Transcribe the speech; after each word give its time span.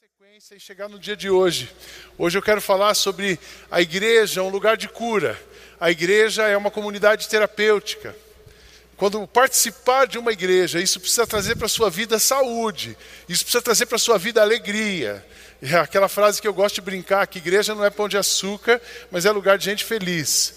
sequência 0.00 0.54
e 0.54 0.60
chegar 0.60 0.88
no 0.88 0.98
dia 0.98 1.14
de 1.14 1.28
hoje. 1.28 1.70
Hoje 2.16 2.38
eu 2.38 2.40
quero 2.40 2.62
falar 2.62 2.94
sobre 2.94 3.38
a 3.70 3.82
igreja, 3.82 4.42
um 4.42 4.48
lugar 4.48 4.74
de 4.74 4.88
cura. 4.88 5.38
A 5.78 5.90
igreja 5.90 6.48
é 6.48 6.56
uma 6.56 6.70
comunidade 6.70 7.28
terapêutica. 7.28 8.16
Quando 8.96 9.26
participar 9.28 10.06
de 10.06 10.16
uma 10.16 10.32
igreja, 10.32 10.80
isso 10.80 10.98
precisa 11.00 11.26
trazer 11.26 11.54
para 11.54 11.66
a 11.66 11.68
sua 11.68 11.90
vida 11.90 12.18
saúde, 12.18 12.96
isso 13.28 13.44
precisa 13.44 13.60
trazer 13.60 13.84
para 13.84 13.96
a 13.96 13.98
sua 13.98 14.16
vida 14.16 14.40
alegria. 14.40 15.22
É 15.60 15.74
aquela 15.74 16.08
frase 16.08 16.40
que 16.40 16.48
eu 16.48 16.54
gosto 16.54 16.76
de 16.76 16.80
brincar, 16.80 17.26
que 17.26 17.36
igreja 17.36 17.74
não 17.74 17.84
é 17.84 17.90
pão 17.90 18.08
de 18.08 18.16
açúcar, 18.16 18.80
mas 19.10 19.26
é 19.26 19.30
lugar 19.30 19.58
de 19.58 19.66
gente 19.66 19.84
feliz. 19.84 20.54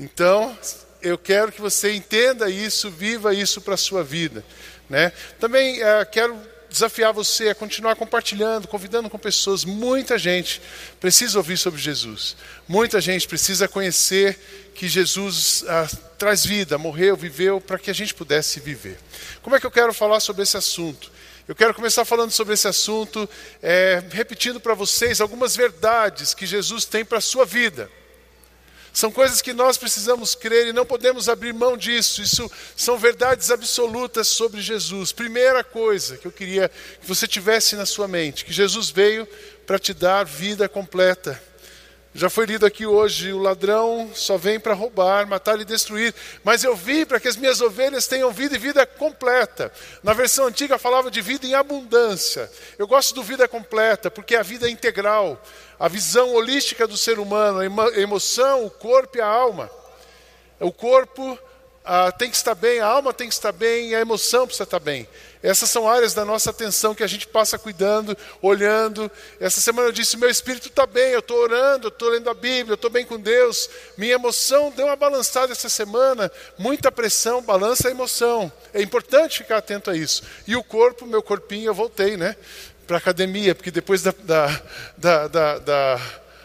Então, 0.00 0.58
eu 1.00 1.16
quero 1.16 1.52
que 1.52 1.60
você 1.60 1.92
entenda 1.92 2.50
isso, 2.50 2.90
viva 2.90 3.32
isso 3.32 3.60
para 3.60 3.74
a 3.74 3.76
sua 3.76 4.02
vida. 4.02 4.44
Né? 4.88 5.12
Também 5.38 5.80
uh, 5.80 6.04
quero 6.10 6.49
desafiar 6.70 7.12
você 7.12 7.48
a 7.48 7.54
continuar 7.54 7.96
compartilhando, 7.96 8.68
convidando 8.68 9.10
com 9.10 9.18
pessoas. 9.18 9.64
Muita 9.64 10.16
gente 10.16 10.62
precisa 10.98 11.38
ouvir 11.38 11.58
sobre 11.58 11.80
Jesus. 11.80 12.36
Muita 12.66 13.00
gente 13.00 13.26
precisa 13.26 13.68
conhecer 13.68 14.38
que 14.74 14.88
Jesus 14.88 15.64
ah, 15.68 15.88
traz 16.16 16.46
vida, 16.46 16.78
morreu, 16.78 17.16
viveu, 17.16 17.60
para 17.60 17.78
que 17.78 17.90
a 17.90 17.94
gente 17.94 18.14
pudesse 18.14 18.60
viver. 18.60 18.98
Como 19.42 19.54
é 19.56 19.60
que 19.60 19.66
eu 19.66 19.70
quero 19.70 19.92
falar 19.92 20.20
sobre 20.20 20.42
esse 20.42 20.56
assunto? 20.56 21.10
Eu 21.48 21.54
quero 21.54 21.74
começar 21.74 22.04
falando 22.04 22.30
sobre 22.30 22.54
esse 22.54 22.68
assunto, 22.68 23.28
é, 23.60 24.02
repetindo 24.12 24.60
para 24.60 24.72
vocês 24.72 25.20
algumas 25.20 25.56
verdades 25.56 26.32
que 26.32 26.46
Jesus 26.46 26.84
tem 26.84 27.04
para 27.04 27.18
a 27.18 27.20
sua 27.20 27.44
vida. 27.44 27.90
São 28.92 29.10
coisas 29.10 29.40
que 29.40 29.52
nós 29.52 29.76
precisamos 29.76 30.34
crer 30.34 30.68
e 30.68 30.72
não 30.72 30.84
podemos 30.84 31.28
abrir 31.28 31.52
mão 31.52 31.76
disso. 31.76 32.22
Isso 32.22 32.50
são 32.76 32.98
verdades 32.98 33.50
absolutas 33.50 34.28
sobre 34.28 34.60
Jesus. 34.60 35.12
Primeira 35.12 35.62
coisa 35.62 36.16
que 36.16 36.26
eu 36.26 36.32
queria 36.32 36.68
que 36.68 37.06
você 37.06 37.26
tivesse 37.26 37.76
na 37.76 37.86
sua 37.86 38.08
mente, 38.08 38.44
que 38.44 38.52
Jesus 38.52 38.90
veio 38.90 39.26
para 39.66 39.78
te 39.78 39.94
dar 39.94 40.24
vida 40.24 40.68
completa. 40.68 41.40
Já 42.12 42.28
foi 42.28 42.44
lido 42.44 42.66
aqui 42.66 42.84
hoje: 42.84 43.32
o 43.32 43.38
ladrão 43.38 44.10
só 44.14 44.36
vem 44.36 44.58
para 44.58 44.74
roubar, 44.74 45.26
matar 45.28 45.60
e 45.60 45.64
destruir, 45.64 46.12
mas 46.42 46.64
eu 46.64 46.74
vim 46.74 47.06
para 47.06 47.20
que 47.20 47.28
as 47.28 47.36
minhas 47.36 47.60
ovelhas 47.60 48.08
tenham 48.08 48.32
vida 48.32 48.56
e 48.56 48.58
vida 48.58 48.84
completa. 48.84 49.72
Na 50.02 50.12
versão 50.12 50.46
antiga 50.46 50.76
falava 50.76 51.10
de 51.10 51.20
vida 51.20 51.46
em 51.46 51.54
abundância. 51.54 52.50
Eu 52.76 52.88
gosto 52.88 53.14
do 53.14 53.22
vida 53.22 53.46
completa, 53.46 54.10
porque 54.10 54.34
é 54.34 54.40
a 54.40 54.42
vida 54.42 54.68
integral, 54.68 55.40
a 55.78 55.86
visão 55.86 56.34
holística 56.34 56.86
do 56.86 56.96
ser 56.96 57.20
humano, 57.20 57.60
a 57.60 58.00
emoção, 58.00 58.64
o 58.64 58.70
corpo 58.70 59.16
e 59.18 59.20
a 59.20 59.26
alma. 59.26 59.70
O 60.58 60.72
corpo 60.72 61.38
ah, 61.84 62.12
tem 62.12 62.30
que 62.30 62.36
estar 62.36 62.54
bem, 62.54 62.80
a 62.80 62.86
alma 62.86 63.12
tem 63.12 63.26
que 63.26 63.34
estar 63.34 63.52
bem, 63.52 63.94
a 63.94 64.00
emoção 64.00 64.46
precisa 64.46 64.64
estar 64.64 64.78
bem. 64.78 65.08
Essas 65.42 65.70
são 65.70 65.88
áreas 65.88 66.12
da 66.12 66.24
nossa 66.24 66.50
atenção 66.50 66.94
que 66.94 67.02
a 67.02 67.06
gente 67.06 67.26
passa 67.26 67.58
cuidando, 67.58 68.16
olhando. 68.42 69.10
Essa 69.40 69.60
semana 69.60 69.88
eu 69.88 69.92
disse: 69.92 70.18
meu 70.18 70.28
espírito 70.28 70.68
está 70.68 70.84
bem, 70.84 71.12
eu 71.12 71.20
estou 71.20 71.38
orando, 71.38 71.86
eu 71.86 71.88
estou 71.88 72.10
lendo 72.10 72.28
a 72.28 72.34
Bíblia, 72.34 72.72
eu 72.72 72.74
estou 72.74 72.90
bem 72.90 73.06
com 73.06 73.18
Deus. 73.18 73.70
Minha 73.96 74.14
emoção 74.14 74.70
deu 74.70 74.86
uma 74.86 74.96
balançada 74.96 75.52
essa 75.52 75.70
semana, 75.70 76.30
muita 76.58 76.92
pressão, 76.92 77.40
balança 77.40 77.88
a 77.88 77.90
emoção. 77.90 78.52
É 78.74 78.82
importante 78.82 79.38
ficar 79.38 79.56
atento 79.56 79.90
a 79.90 79.96
isso. 79.96 80.22
E 80.46 80.54
o 80.54 80.62
corpo, 80.62 81.06
meu 81.06 81.22
corpinho, 81.22 81.70
eu 81.70 81.74
voltei, 81.74 82.18
né? 82.18 82.36
Para 82.86 82.96
a 82.96 82.98
academia, 82.98 83.54
porque 83.54 83.70
depois 83.70 84.02
da, 84.02 84.14
da, 84.98 85.28
da, 85.28 85.58
da, 85.58 86.00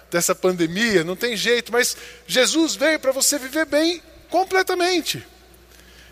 dessa 0.09 0.33
pandemia, 0.33 1.03
não 1.03 1.17
tem 1.17 1.35
jeito, 1.35 1.73
mas 1.73 1.97
Jesus 2.25 2.75
veio 2.75 2.99
para 3.01 3.11
você 3.11 3.37
viver 3.37 3.65
bem 3.65 4.01
completamente. 4.29 5.25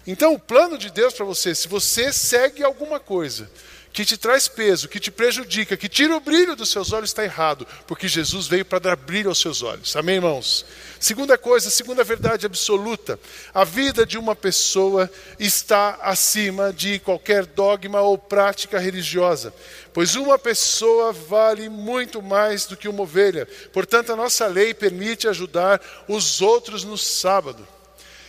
Então, 0.06 0.34
o 0.34 0.40
plano 0.40 0.78
de 0.78 0.90
Deus 0.90 1.14
para 1.14 1.26
você, 1.26 1.56
se 1.56 1.68
você 1.68 2.12
segue 2.12 2.64
alguma 2.64 3.00
coisa 3.00 3.50
que 3.94 4.04
te 4.04 4.18
traz 4.18 4.48
peso, 4.48 4.90
que 4.90 5.00
te 5.00 5.12
prejudica, 5.12 5.78
que 5.78 5.88
tira 5.88 6.18
o 6.18 6.20
brilho 6.20 6.56
dos 6.56 6.70
seus 6.70 6.92
olhos, 6.92 7.12
está 7.12 7.24
errado, 7.24 7.66
porque 7.86 8.08
Jesus 8.08 8.48
veio 8.48 8.66
para 8.66 8.80
dar 8.80 8.96
brilho 8.96 9.30
aos 9.30 9.40
seus 9.40 9.62
olhos. 9.62 9.96
Amém, 9.96 10.16
irmãos? 10.16 10.66
Segunda 11.00 11.38
coisa, 11.38 11.70
segunda 11.70 12.04
verdade 12.04 12.48
absoluta: 12.48 13.20
a 13.54 13.64
vida 13.64 14.04
de 14.04 14.18
uma 14.18 14.36
pessoa 14.36 15.10
está 15.40 16.00
acima 16.02 16.74
de 16.74 16.98
qualquer 16.98 17.46
dogma 17.46 18.02
ou 18.02 18.18
prática 18.18 18.80
religiosa, 18.80 19.54
pois 19.94 20.16
uma 20.16 20.40
pessoa 20.40 21.14
vale 21.14 21.70
muito 21.70 22.20
mais 22.20 22.66
do 22.66 22.76
que 22.76 22.90
uma 22.90 23.04
ovelha. 23.04 23.48
Portanto, 23.72 24.12
a 24.12 24.16
nossa 24.16 24.48
lei 24.48 24.74
permite 24.74 25.28
ajudar 25.28 25.80
os 26.08 26.42
outros 26.42 26.84
no 26.84 26.98
sábado. 26.98 27.66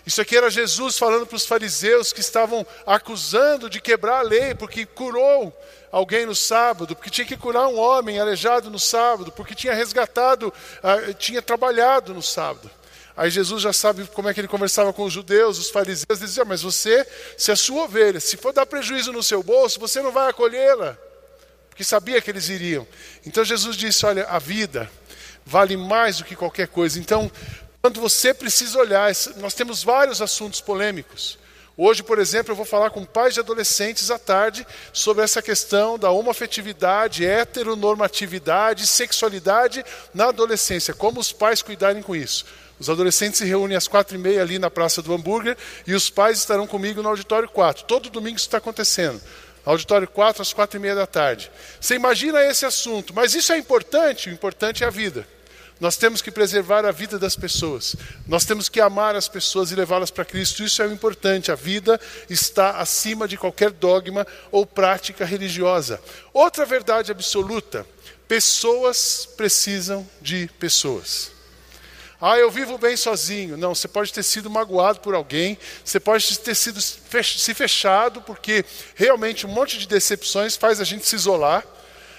Isso 0.07 0.21
aqui 0.21 0.37
era 0.37 0.51
Jesus 0.51 0.99
falando 0.99 1.27
para 1.27 1.37
os 1.37 1.47
fariseus 1.47 2.13
que 2.13 2.21
estavam 2.21 2.67
acusando 2.87 3.71
de 3.71 3.81
quebrar 3.81 4.19
a 4.19 4.23
lei, 4.23 4.55
porque 4.55 4.85
curou 4.85 5.53
alguém 5.91 6.27
no 6.27 6.35
sábado, 6.35 6.95
porque 6.95 7.09
tinha 7.09 7.27
que 7.27 7.37
curar 7.37 7.69
um 7.69 7.79
homem 7.79 8.19
aleijado 8.19 8.69
no 8.69 8.79
sábado, 8.79 9.33
porque 9.33 9.55
tinha 9.55 9.73
resgatado, 9.73 10.49
uh, 10.49 11.15
tinha 11.15 11.41
trabalhado 11.41 12.13
no 12.13 12.23
sábado. 12.23 12.71
Aí 13.17 13.31
Jesus 13.31 13.63
já 13.63 13.73
sabe 13.73 14.05
como 14.09 14.29
é 14.29 14.35
que 14.35 14.41
ele 14.41 14.49
conversava 14.49 14.93
com 14.93 15.05
os 15.05 15.13
judeus, 15.13 15.59
os 15.59 15.71
fariseus, 15.71 16.19
dizia: 16.19 16.45
Mas 16.45 16.63
você, 16.63 17.07
se 17.39 17.53
a 17.53 17.57
sua 17.57 17.85
ovelha, 17.85 18.19
se 18.19 18.37
for 18.37 18.53
dar 18.53 18.67
prejuízo 18.67 19.13
no 19.13 19.23
seu 19.23 19.43
bolso, 19.43 19.79
você 19.79 20.03
não 20.03 20.11
vai 20.11 20.29
acolhê-la, 20.29 20.99
porque 21.71 21.85
sabia 21.85 22.21
que 22.21 22.31
eles 22.31 22.49
iriam. 22.49 22.87
Então 23.25 23.45
Jesus 23.45 23.77
disse: 23.77 24.05
Olha, 24.05 24.25
a 24.25 24.41
vida 24.41 24.91
vale 25.47 25.77
mais 25.77 26.19
do 26.19 26.25
que 26.25 26.35
qualquer 26.35 26.69
coisa. 26.69 26.99
Então, 26.99 27.31
quando 27.85 28.01
você 28.01 28.33
precisa 28.33 28.79
olhar, 28.79 29.13
nós 29.37 29.53
temos 29.53 29.85
vários 29.85 30.23
assuntos 30.23 30.59
polêmicos. 30.59 31.39
Hoje, 31.77 32.03
por 32.03 32.19
exemplo, 32.19 32.51
eu 32.51 32.57
vou 32.57 32.65
falar 32.65 32.89
com 32.89 33.05
pais 33.05 33.35
de 33.35 33.41
adolescentes 33.41 34.11
à 34.11 34.19
tarde 34.19 34.67
sobre 34.91 35.23
essa 35.23 35.43
questão 35.43 35.99
da 35.99 36.11
homoafetividade, 36.11 37.27
heteronormatividade, 37.27 38.87
sexualidade 38.87 39.85
na 40.15 40.29
adolescência, 40.29 40.95
como 40.95 41.21
os 41.21 41.31
pais 41.31 41.61
cuidarem 41.61 42.03
com 42.03 42.17
isso. 42.17 42.47
Os 42.81 42.89
adolescentes 42.89 43.37
se 43.37 43.45
reúnem 43.45 43.77
às 43.77 43.87
quatro 43.87 44.17
e 44.17 44.19
meia 44.19 44.41
ali 44.41 44.59
na 44.59 44.71
Praça 44.71 45.03
do 45.03 45.13
Hambúrguer 45.13 45.55
e 45.87 45.93
os 45.93 46.09
pais 46.09 46.39
estarão 46.39 46.67
comigo 46.67 47.03
no 47.03 47.11
auditório 47.11 47.51
4. 47.51 47.85
Todo 47.85 48.09
domingo 48.09 48.39
isso 48.39 48.47
está 48.47 48.57
acontecendo. 48.57 49.21
Auditório 49.63 50.09
4 50.09 50.41
às 50.41 50.55
quatro 50.55 50.79
e 50.79 50.81
meia 50.81 50.95
da 50.95 51.07
tarde. 51.07 51.53
Você 51.79 51.97
imagina 51.97 52.43
esse 52.47 52.65
assunto, 52.65 53.13
mas 53.13 53.35
isso 53.35 53.53
é 53.53 53.59
importante? 53.59 54.31
O 54.31 54.33
importante 54.33 54.83
é 54.83 54.87
a 54.87 54.91
vida. 54.91 55.34
Nós 55.85 55.99
temos 55.99 56.23
que 56.23 56.31
preservar 56.31 56.87
a 56.87 56.91
vida 56.91 57.19
das 57.19 57.37
pessoas. 57.37 57.95
Nós 58.27 58.47
temos 58.47 58.71
que 58.71 58.81
amar 58.81 59.15
as 59.15 59.29
pessoas 59.29 59.71
e 59.71 59.75
levá-las 59.75 60.11
para 60.11 60.25
Cristo. 60.25 60.63
Isso 60.63 60.81
é 60.81 60.87
o 60.87 60.93
importante. 60.93 61.53
A 61.53 61.55
vida 61.55 62.01
está 62.31 62.79
acima 62.79 63.29
de 63.29 63.37
qualquer 63.37 63.71
dogma 63.71 64.27
ou 64.51 64.65
prática 64.65 65.27
religiosa. 65.27 66.01
Outra 66.33 66.65
verdade 66.65 67.13
absoluta: 67.13 67.87
pessoas 68.27 69.29
precisam 69.37 70.09
de 70.23 70.49
pessoas. 70.59 71.33
Ah, 72.19 72.39
eu 72.39 72.51
vivo 72.51 72.79
bem 72.79 72.97
sozinho. 72.97 73.59
Não, 73.59 73.75
você 73.75 73.87
pode 73.87 74.11
ter 74.11 74.23
sido 74.23 74.49
magoado 74.49 75.01
por 75.01 75.15
alguém, 75.15 75.59
você 75.85 76.01
pode 76.01 76.39
ter 76.39 76.55
sido 76.55 76.81
se 76.81 77.53
fechado, 77.53 78.23
porque 78.23 78.65
realmente 78.95 79.47
um 79.47 79.51
monte 79.51 79.77
de 79.77 79.87
decepções 79.87 80.57
faz 80.57 80.81
a 80.81 80.85
gente 80.85 81.07
se 81.07 81.15
isolar. 81.15 81.63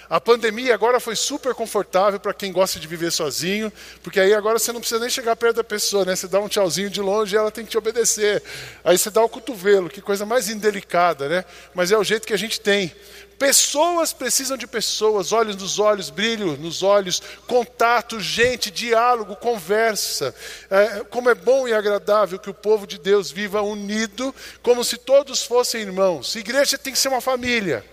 A 0.08 0.20
pandemia 0.20 0.72
agora 0.72 1.00
foi 1.00 1.16
super 1.16 1.52
confortável 1.52 2.20
para 2.20 2.32
quem 2.32 2.52
gosta 2.52 2.78
de 2.78 2.86
viver 2.86 3.10
sozinho, 3.10 3.72
porque 4.02 4.20
aí 4.20 4.32
agora 4.32 4.58
você 4.58 4.72
não 4.72 4.80
precisa 4.80 5.00
nem 5.00 5.10
chegar 5.10 5.34
perto 5.34 5.56
da 5.56 5.64
pessoa, 5.64 6.04
né? 6.04 6.14
Você 6.14 6.28
dá 6.28 6.38
um 6.38 6.48
tchauzinho 6.48 6.88
de 6.88 7.00
longe 7.00 7.34
e 7.34 7.38
ela 7.38 7.50
tem 7.50 7.64
que 7.64 7.70
te 7.72 7.78
obedecer. 7.78 8.42
Aí 8.84 8.96
você 8.96 9.10
dá 9.10 9.22
o 9.22 9.28
cotovelo, 9.28 9.90
que 9.90 10.00
coisa 10.00 10.24
mais 10.24 10.48
indelicada, 10.48 11.28
né? 11.28 11.44
Mas 11.74 11.90
é 11.90 11.98
o 11.98 12.04
jeito 12.04 12.26
que 12.26 12.32
a 12.32 12.38
gente 12.38 12.60
tem. 12.60 12.94
Pessoas 13.36 14.12
precisam 14.12 14.56
de 14.56 14.66
pessoas, 14.66 15.32
olhos 15.32 15.56
nos 15.56 15.78
olhos, 15.78 16.08
brilho 16.08 16.56
nos 16.56 16.82
olhos, 16.82 17.20
contato, 17.46 18.18
gente, 18.18 18.70
diálogo, 18.70 19.36
conversa. 19.36 20.34
É, 20.70 21.04
como 21.10 21.28
é 21.28 21.34
bom 21.34 21.66
e 21.66 21.74
agradável 21.74 22.38
que 22.38 22.48
o 22.48 22.54
povo 22.54 22.86
de 22.86 22.96
Deus 22.96 23.30
viva 23.30 23.60
unido, 23.60 24.34
como 24.62 24.82
se 24.84 24.96
todos 24.96 25.42
fossem 25.42 25.82
irmãos. 25.82 26.34
Igreja 26.36 26.78
tem 26.78 26.92
que 26.92 26.98
ser 26.98 27.08
uma 27.08 27.20
família. 27.20 27.84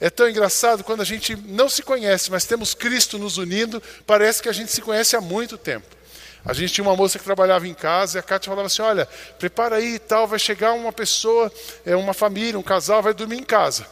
É 0.00 0.10
tão 0.10 0.28
engraçado 0.28 0.84
quando 0.84 1.00
a 1.00 1.04
gente 1.04 1.34
não 1.34 1.68
se 1.68 1.82
conhece, 1.82 2.30
mas 2.30 2.44
temos 2.44 2.74
Cristo 2.74 3.18
nos 3.18 3.38
unindo, 3.38 3.82
parece 4.06 4.42
que 4.42 4.48
a 4.48 4.52
gente 4.52 4.70
se 4.70 4.82
conhece 4.82 5.16
há 5.16 5.20
muito 5.20 5.56
tempo. 5.56 5.86
A 6.44 6.52
gente 6.52 6.74
tinha 6.74 6.84
uma 6.84 6.94
moça 6.94 7.18
que 7.18 7.24
trabalhava 7.24 7.66
em 7.66 7.74
casa 7.74 8.18
e 8.18 8.20
a 8.20 8.22
Cátia 8.22 8.50
falava 8.50 8.66
assim: 8.66 8.80
Olha, 8.82 9.08
prepara 9.38 9.76
aí 9.76 9.94
e 9.94 9.98
tal, 9.98 10.28
vai 10.28 10.38
chegar 10.38 10.74
uma 10.74 10.92
pessoa, 10.92 11.52
é 11.84 11.96
uma 11.96 12.14
família, 12.14 12.58
um 12.58 12.62
casal, 12.62 13.02
vai 13.02 13.12
dormir 13.12 13.38
em 13.38 13.42
casa. 13.42 13.84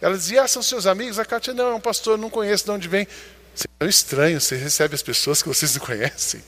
Ela 0.00 0.16
dizia: 0.16 0.42
ah, 0.42 0.48
são 0.48 0.60
seus 0.60 0.86
amigos? 0.86 1.20
A 1.20 1.24
Cátia, 1.24 1.54
não, 1.54 1.70
é 1.70 1.74
um 1.74 1.80
pastor, 1.80 2.18
não 2.18 2.28
conheço 2.28 2.64
de 2.64 2.70
onde 2.72 2.88
vem. 2.88 3.02
É 3.02 3.64
tão 3.78 3.88
estranho, 3.88 4.40
você 4.40 4.56
recebe 4.56 4.94
as 4.94 5.02
pessoas 5.02 5.40
que 5.40 5.48
vocês 5.48 5.76
não 5.76 5.86
conhecem. 5.86 6.42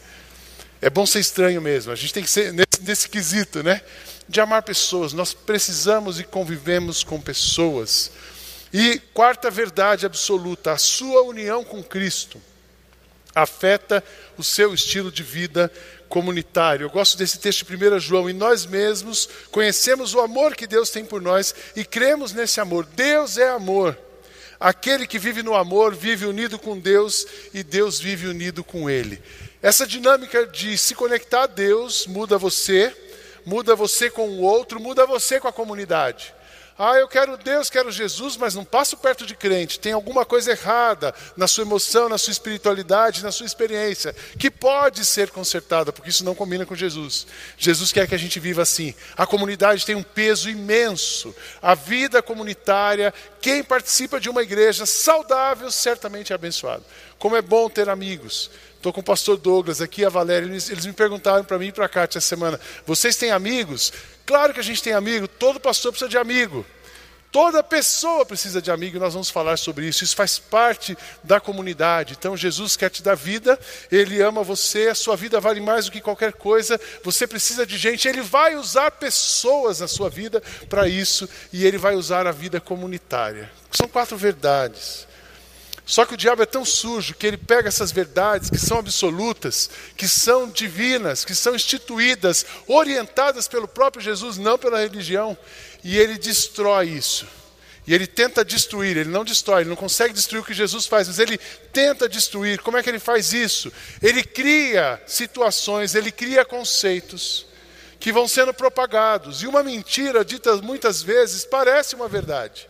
É 0.80 0.90
bom 0.90 1.06
ser 1.06 1.20
estranho 1.20 1.62
mesmo, 1.62 1.92
a 1.92 1.94
gente 1.94 2.12
tem 2.12 2.24
que 2.24 2.30
ser 2.30 2.52
nesse, 2.52 2.82
nesse 2.82 3.08
quesito, 3.08 3.62
né? 3.62 3.82
De 4.28 4.40
amar 4.40 4.62
pessoas. 4.62 5.12
Nós 5.12 5.32
precisamos 5.32 6.18
e 6.18 6.24
convivemos 6.24 7.04
com 7.04 7.20
pessoas. 7.20 8.10
E 8.72 8.98
quarta 9.12 9.50
verdade 9.50 10.06
absoluta: 10.06 10.72
a 10.72 10.78
sua 10.78 11.22
união 11.22 11.62
com 11.62 11.82
Cristo 11.82 12.40
afeta 13.34 14.02
o 14.36 14.44
seu 14.44 14.74
estilo 14.74 15.10
de 15.10 15.22
vida 15.22 15.72
comunitário. 16.08 16.84
Eu 16.84 16.90
gosto 16.90 17.16
desse 17.16 17.38
texto 17.38 17.64
de 17.64 17.74
1 17.74 17.98
João. 17.98 18.28
E 18.28 18.32
nós 18.32 18.66
mesmos 18.66 19.28
conhecemos 19.50 20.14
o 20.14 20.20
amor 20.20 20.54
que 20.54 20.66
Deus 20.66 20.90
tem 20.90 21.04
por 21.04 21.22
nós 21.22 21.54
e 21.74 21.84
cremos 21.84 22.32
nesse 22.32 22.60
amor. 22.60 22.84
Deus 22.84 23.38
é 23.38 23.48
amor. 23.48 23.98
Aquele 24.60 25.06
que 25.06 25.18
vive 25.18 25.42
no 25.42 25.54
amor 25.54 25.94
vive 25.94 26.26
unido 26.26 26.58
com 26.58 26.78
Deus 26.78 27.26
e 27.52 27.62
Deus 27.62 27.98
vive 27.98 28.28
unido 28.28 28.62
com 28.62 28.88
ele. 28.88 29.20
Essa 29.60 29.86
dinâmica 29.86 30.46
de 30.46 30.76
se 30.76 30.94
conectar 30.94 31.44
a 31.44 31.46
Deus 31.46 32.06
muda 32.06 32.38
você, 32.38 32.94
muda 33.44 33.74
você 33.74 34.10
com 34.10 34.28
o 34.28 34.42
outro, 34.42 34.78
muda 34.78 35.06
você 35.06 35.40
com 35.40 35.48
a 35.48 35.52
comunidade. 35.52 36.32
Ah, 36.84 36.96
eu 36.96 37.06
quero 37.06 37.36
Deus, 37.36 37.70
quero 37.70 37.92
Jesus, 37.92 38.36
mas 38.36 38.56
não 38.56 38.64
passo 38.64 38.96
perto 38.96 39.24
de 39.24 39.36
crente. 39.36 39.78
Tem 39.78 39.92
alguma 39.92 40.24
coisa 40.24 40.50
errada 40.50 41.14
na 41.36 41.46
sua 41.46 41.62
emoção, 41.62 42.08
na 42.08 42.18
sua 42.18 42.32
espiritualidade, 42.32 43.22
na 43.22 43.30
sua 43.30 43.46
experiência, 43.46 44.12
que 44.36 44.50
pode 44.50 45.04
ser 45.04 45.30
consertada, 45.30 45.92
porque 45.92 46.10
isso 46.10 46.24
não 46.24 46.34
combina 46.34 46.66
com 46.66 46.74
Jesus. 46.74 47.24
Jesus 47.56 47.92
quer 47.92 48.08
que 48.08 48.16
a 48.16 48.18
gente 48.18 48.40
viva 48.40 48.62
assim. 48.62 48.96
A 49.16 49.24
comunidade 49.24 49.86
tem 49.86 49.94
um 49.94 50.02
peso 50.02 50.50
imenso. 50.50 51.32
A 51.62 51.76
vida 51.76 52.20
comunitária, 52.20 53.14
quem 53.40 53.62
participa 53.62 54.18
de 54.18 54.28
uma 54.28 54.42
igreja 54.42 54.84
saudável, 54.84 55.70
certamente 55.70 56.32
é 56.32 56.34
abençoado. 56.34 56.84
Como 57.16 57.36
é 57.36 57.42
bom 57.42 57.70
ter 57.70 57.88
amigos. 57.88 58.50
Estou 58.82 58.92
com 58.92 59.00
o 59.00 59.04
pastor 59.04 59.36
Douglas 59.36 59.80
aqui, 59.80 60.04
a 60.04 60.08
Valéria, 60.08 60.44
eles, 60.44 60.68
eles 60.68 60.84
me 60.84 60.92
perguntaram 60.92 61.44
para 61.44 61.56
mim 61.56 61.68
e 61.68 61.72
para 61.72 61.86
a 61.86 61.88
Cátia 61.88 62.18
essa 62.18 62.26
semana: 62.26 62.58
vocês 62.84 63.14
têm 63.14 63.30
amigos? 63.30 63.92
Claro 64.26 64.52
que 64.52 64.58
a 64.58 64.62
gente 64.62 64.82
tem 64.82 64.92
amigo, 64.92 65.28
todo 65.28 65.60
pastor 65.60 65.92
precisa 65.92 66.10
de 66.10 66.18
amigo. 66.18 66.66
Toda 67.30 67.62
pessoa 67.62 68.26
precisa 68.26 68.60
de 68.60 68.72
amigo, 68.72 68.96
e 68.96 69.00
nós 69.00 69.12
vamos 69.12 69.30
falar 69.30 69.56
sobre 69.56 69.86
isso. 69.86 70.02
Isso 70.02 70.16
faz 70.16 70.40
parte 70.40 70.98
da 71.22 71.38
comunidade. 71.38 72.16
Então, 72.18 72.36
Jesus 72.36 72.76
quer 72.76 72.90
te 72.90 73.04
dar 73.04 73.14
vida, 73.14 73.56
Ele 73.90 74.20
ama 74.20 74.42
você, 74.42 74.88
a 74.88 74.96
sua 74.96 75.14
vida 75.14 75.38
vale 75.38 75.60
mais 75.60 75.84
do 75.84 75.92
que 75.92 76.00
qualquer 76.00 76.32
coisa. 76.32 76.78
Você 77.04 77.24
precisa 77.24 77.64
de 77.64 77.78
gente, 77.78 78.08
Ele 78.08 78.20
vai 78.20 78.56
usar 78.56 78.90
pessoas 78.90 79.78
na 79.78 79.86
sua 79.86 80.10
vida 80.10 80.42
para 80.68 80.88
isso, 80.88 81.28
e 81.52 81.64
Ele 81.64 81.78
vai 81.78 81.94
usar 81.94 82.26
a 82.26 82.32
vida 82.32 82.60
comunitária. 82.60 83.48
São 83.70 83.86
quatro 83.86 84.16
verdades. 84.16 85.06
Só 85.84 86.04
que 86.06 86.14
o 86.14 86.16
diabo 86.16 86.42
é 86.42 86.46
tão 86.46 86.64
sujo 86.64 87.14
que 87.14 87.26
ele 87.26 87.36
pega 87.36 87.68
essas 87.68 87.90
verdades 87.90 88.48
que 88.48 88.58
são 88.58 88.78
absolutas, 88.78 89.68
que 89.96 90.06
são 90.06 90.48
divinas, 90.48 91.24
que 91.24 91.34
são 91.34 91.54
instituídas, 91.54 92.46
orientadas 92.68 93.48
pelo 93.48 93.66
próprio 93.66 94.02
Jesus, 94.02 94.38
não 94.38 94.56
pela 94.56 94.80
religião, 94.80 95.36
e 95.82 95.98
ele 95.98 96.16
destrói 96.18 96.88
isso. 96.88 97.26
E 97.84 97.92
ele 97.92 98.06
tenta 98.06 98.44
destruir, 98.44 98.96
ele 98.96 99.10
não 99.10 99.24
destrói, 99.24 99.62
ele 99.62 99.70
não 99.70 99.76
consegue 99.76 100.14
destruir 100.14 100.40
o 100.40 100.44
que 100.44 100.54
Jesus 100.54 100.86
faz, 100.86 101.08
mas 101.08 101.18
ele 101.18 101.36
tenta 101.72 102.08
destruir. 102.08 102.60
Como 102.60 102.76
é 102.76 102.82
que 102.82 102.88
ele 102.88 103.00
faz 103.00 103.32
isso? 103.32 103.72
Ele 104.00 104.22
cria 104.22 105.02
situações, 105.04 105.96
ele 105.96 106.12
cria 106.12 106.44
conceitos 106.44 107.44
que 107.98 108.12
vão 108.12 108.28
sendo 108.28 108.54
propagados. 108.54 109.42
E 109.42 109.48
uma 109.48 109.64
mentira 109.64 110.24
dita 110.24 110.56
muitas 110.56 111.02
vezes 111.02 111.44
parece 111.44 111.96
uma 111.96 112.08
verdade. 112.08 112.68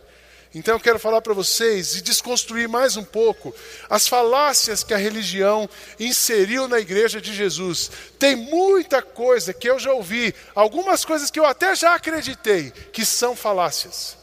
Então 0.55 0.75
eu 0.75 0.79
quero 0.79 0.99
falar 0.99 1.19
para 1.21 1.33
vocês 1.33 1.95
e 1.95 2.01
desconstruir 2.01 2.69
mais 2.69 2.95
um 2.95 3.03
pouco 3.03 3.55
as 3.89 4.07
falácias 4.07 4.83
que 4.83 4.93
a 4.93 4.97
religião 4.97 5.67
inseriu 5.99 6.67
na 6.67 6.79
igreja 6.79 7.19
de 7.19 7.33
Jesus. 7.33 7.89
Tem 8.19 8.35
muita 8.35 9.01
coisa 9.01 9.51
que 9.51 9.67
eu 9.67 9.79
já 9.79 9.91
ouvi, 9.91 10.33
algumas 10.53 11.03
coisas 11.03 11.31
que 11.31 11.39
eu 11.39 11.45
até 11.45 11.75
já 11.75 11.95
acreditei 11.95 12.71
que 12.91 13.03
são 13.03 13.35
falácias. 13.35 14.15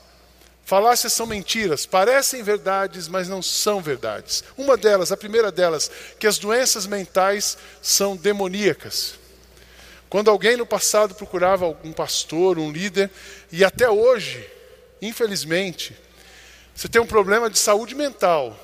Falácias 0.65 1.13
são 1.13 1.27
mentiras, 1.27 1.85
parecem 1.85 2.45
verdades, 2.45 3.09
mas 3.09 3.29
não 3.29 3.43
são 3.43 3.83
verdades. 3.83 4.45
Uma 4.57 4.77
delas, 4.77 5.11
a 5.11 5.17
primeira 5.17 5.51
delas, 5.51 5.91
que 6.17 6.29
as 6.29 6.39
doenças 6.39 6.87
mentais 6.87 7.59
são 7.83 8.17
demoníacas. 8.17 9.15
Quando 10.09 10.31
alguém 10.31 10.57
no 10.57 10.65
passado 10.65 11.13
procurava 11.13 11.67
um 11.83 11.93
pastor, 11.93 12.57
um 12.57 12.71
líder, 12.71 13.11
e 13.51 13.65
até 13.65 13.91
hoje, 13.91 14.49
infelizmente, 15.03 15.97
você 16.81 16.89
tem 16.89 16.99
um 16.99 17.07
problema 17.07 17.51
de 17.51 17.59
saúde 17.59 17.95
mental, 17.95 18.59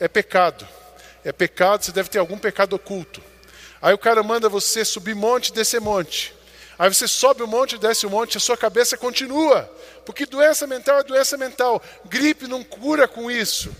é 0.00 0.08
pecado. 0.08 0.66
É 1.22 1.30
pecado, 1.30 1.84
você 1.84 1.92
deve 1.92 2.08
ter 2.08 2.18
algum 2.18 2.38
pecado 2.38 2.72
oculto. 2.72 3.22
Aí 3.82 3.92
o 3.92 3.98
cara 3.98 4.22
manda 4.22 4.48
você 4.48 4.82
subir 4.82 5.14
monte, 5.14 5.52
descer 5.52 5.78
monte. 5.78 6.34
Aí 6.78 6.88
você 6.88 7.06
sobe 7.06 7.42
o 7.42 7.46
monte, 7.46 7.76
desce 7.76 8.06
o 8.06 8.10
monte, 8.10 8.38
a 8.38 8.40
sua 8.40 8.56
cabeça 8.56 8.96
continua. 8.96 9.70
Porque 10.06 10.24
doença 10.24 10.66
mental 10.66 11.00
é 11.00 11.02
doença 11.02 11.36
mental. 11.36 11.82
Gripe 12.06 12.46
não 12.46 12.64
cura 12.64 13.06
com 13.06 13.30
isso. 13.30 13.70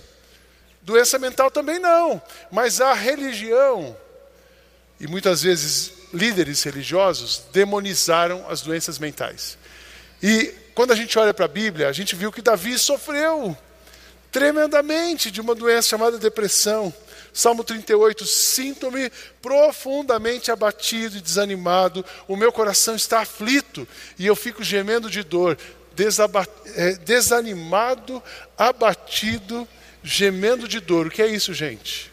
Doença 0.82 1.18
mental 1.18 1.50
também 1.50 1.78
não. 1.78 2.20
Mas 2.52 2.82
a 2.82 2.92
religião, 2.92 3.96
e 5.00 5.06
muitas 5.06 5.40
vezes 5.40 5.90
líderes 6.12 6.62
religiosos, 6.64 7.44
demonizaram 7.50 8.44
as 8.46 8.60
doenças 8.60 8.98
mentais. 8.98 9.56
E 10.22 10.54
quando 10.74 10.92
a 10.92 10.96
gente 10.96 11.18
olha 11.18 11.32
para 11.32 11.46
a 11.46 11.48
Bíblia, 11.48 11.88
a 11.88 11.92
gente 11.92 12.14
viu 12.14 12.30
que 12.30 12.42
Davi 12.42 12.78
sofreu 12.78 13.56
tremendamente 14.30 15.30
de 15.30 15.40
uma 15.40 15.54
doença 15.54 15.88
chamada 15.88 16.18
depressão. 16.18 16.92
Salmo 17.32 17.62
38, 17.62 18.26
sinto-me 18.26 19.10
profundamente 19.40 20.50
abatido 20.50 21.16
e 21.16 21.20
desanimado, 21.20 22.04
o 22.26 22.36
meu 22.36 22.50
coração 22.50 22.96
está 22.96 23.20
aflito 23.20 23.86
e 24.18 24.26
eu 24.26 24.34
fico 24.34 24.64
gemendo 24.64 25.08
de 25.08 25.22
dor, 25.22 25.56
é, 26.74 26.92
desanimado, 26.94 28.22
abatido, 28.58 29.66
gemendo 30.02 30.66
de 30.66 30.80
dor. 30.80 31.06
O 31.06 31.10
que 31.10 31.22
é 31.22 31.26
isso, 31.26 31.54
gente? 31.54 32.10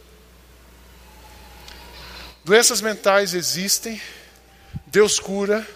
Doenças 2.43 2.79
mentais 2.79 3.33
existem, 3.33 4.01
Deus 4.85 5.19
cura, 5.19 5.67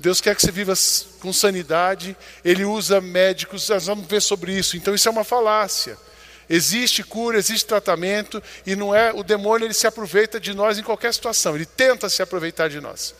Deus 0.00 0.20
quer 0.20 0.34
que 0.34 0.40
você 0.40 0.50
viva 0.50 0.72
com 1.20 1.32
sanidade, 1.32 2.16
Ele 2.42 2.64
usa 2.64 3.00
médicos, 3.00 3.68
nós 3.68 3.86
vamos 3.86 4.06
ver 4.06 4.22
sobre 4.22 4.52
isso. 4.52 4.76
Então 4.76 4.94
isso 4.94 5.06
é 5.06 5.10
uma 5.10 5.24
falácia. 5.24 5.96
Existe 6.48 7.04
cura, 7.04 7.38
existe 7.38 7.66
tratamento, 7.66 8.42
e 8.66 8.74
não 8.74 8.92
é 8.92 9.12
o 9.12 9.22
demônio, 9.22 9.66
ele 9.66 9.74
se 9.74 9.86
aproveita 9.86 10.40
de 10.40 10.52
nós 10.52 10.78
em 10.78 10.82
qualquer 10.82 11.14
situação, 11.14 11.54
ele 11.54 11.64
tenta 11.64 12.08
se 12.08 12.22
aproveitar 12.22 12.68
de 12.68 12.80
nós. 12.80 13.14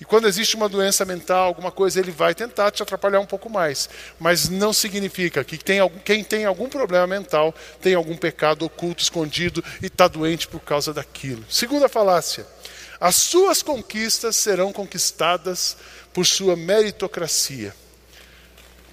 E 0.00 0.04
quando 0.04 0.26
existe 0.26 0.56
uma 0.56 0.68
doença 0.68 1.04
mental, 1.04 1.44
alguma 1.44 1.70
coisa, 1.70 2.00
ele 2.00 2.10
vai 2.10 2.34
tentar 2.34 2.72
te 2.72 2.82
atrapalhar 2.82 3.20
um 3.20 3.26
pouco 3.26 3.48
mais. 3.48 3.88
Mas 4.18 4.48
não 4.48 4.72
significa 4.72 5.44
que 5.44 5.56
tem 5.56 5.78
quem 6.04 6.24
tem 6.24 6.44
algum 6.44 6.68
problema 6.68 7.06
mental 7.06 7.54
tem 7.80 7.94
algum 7.94 8.16
pecado 8.16 8.64
oculto, 8.64 9.00
escondido 9.00 9.62
e 9.80 9.86
está 9.86 10.08
doente 10.08 10.48
por 10.48 10.58
causa 10.58 10.92
daquilo. 10.92 11.44
Segunda 11.48 11.88
falácia: 11.88 12.44
as 13.00 13.14
suas 13.14 13.62
conquistas 13.62 14.34
serão 14.34 14.72
conquistadas 14.72 15.76
por 16.12 16.26
sua 16.26 16.56
meritocracia. 16.56 17.74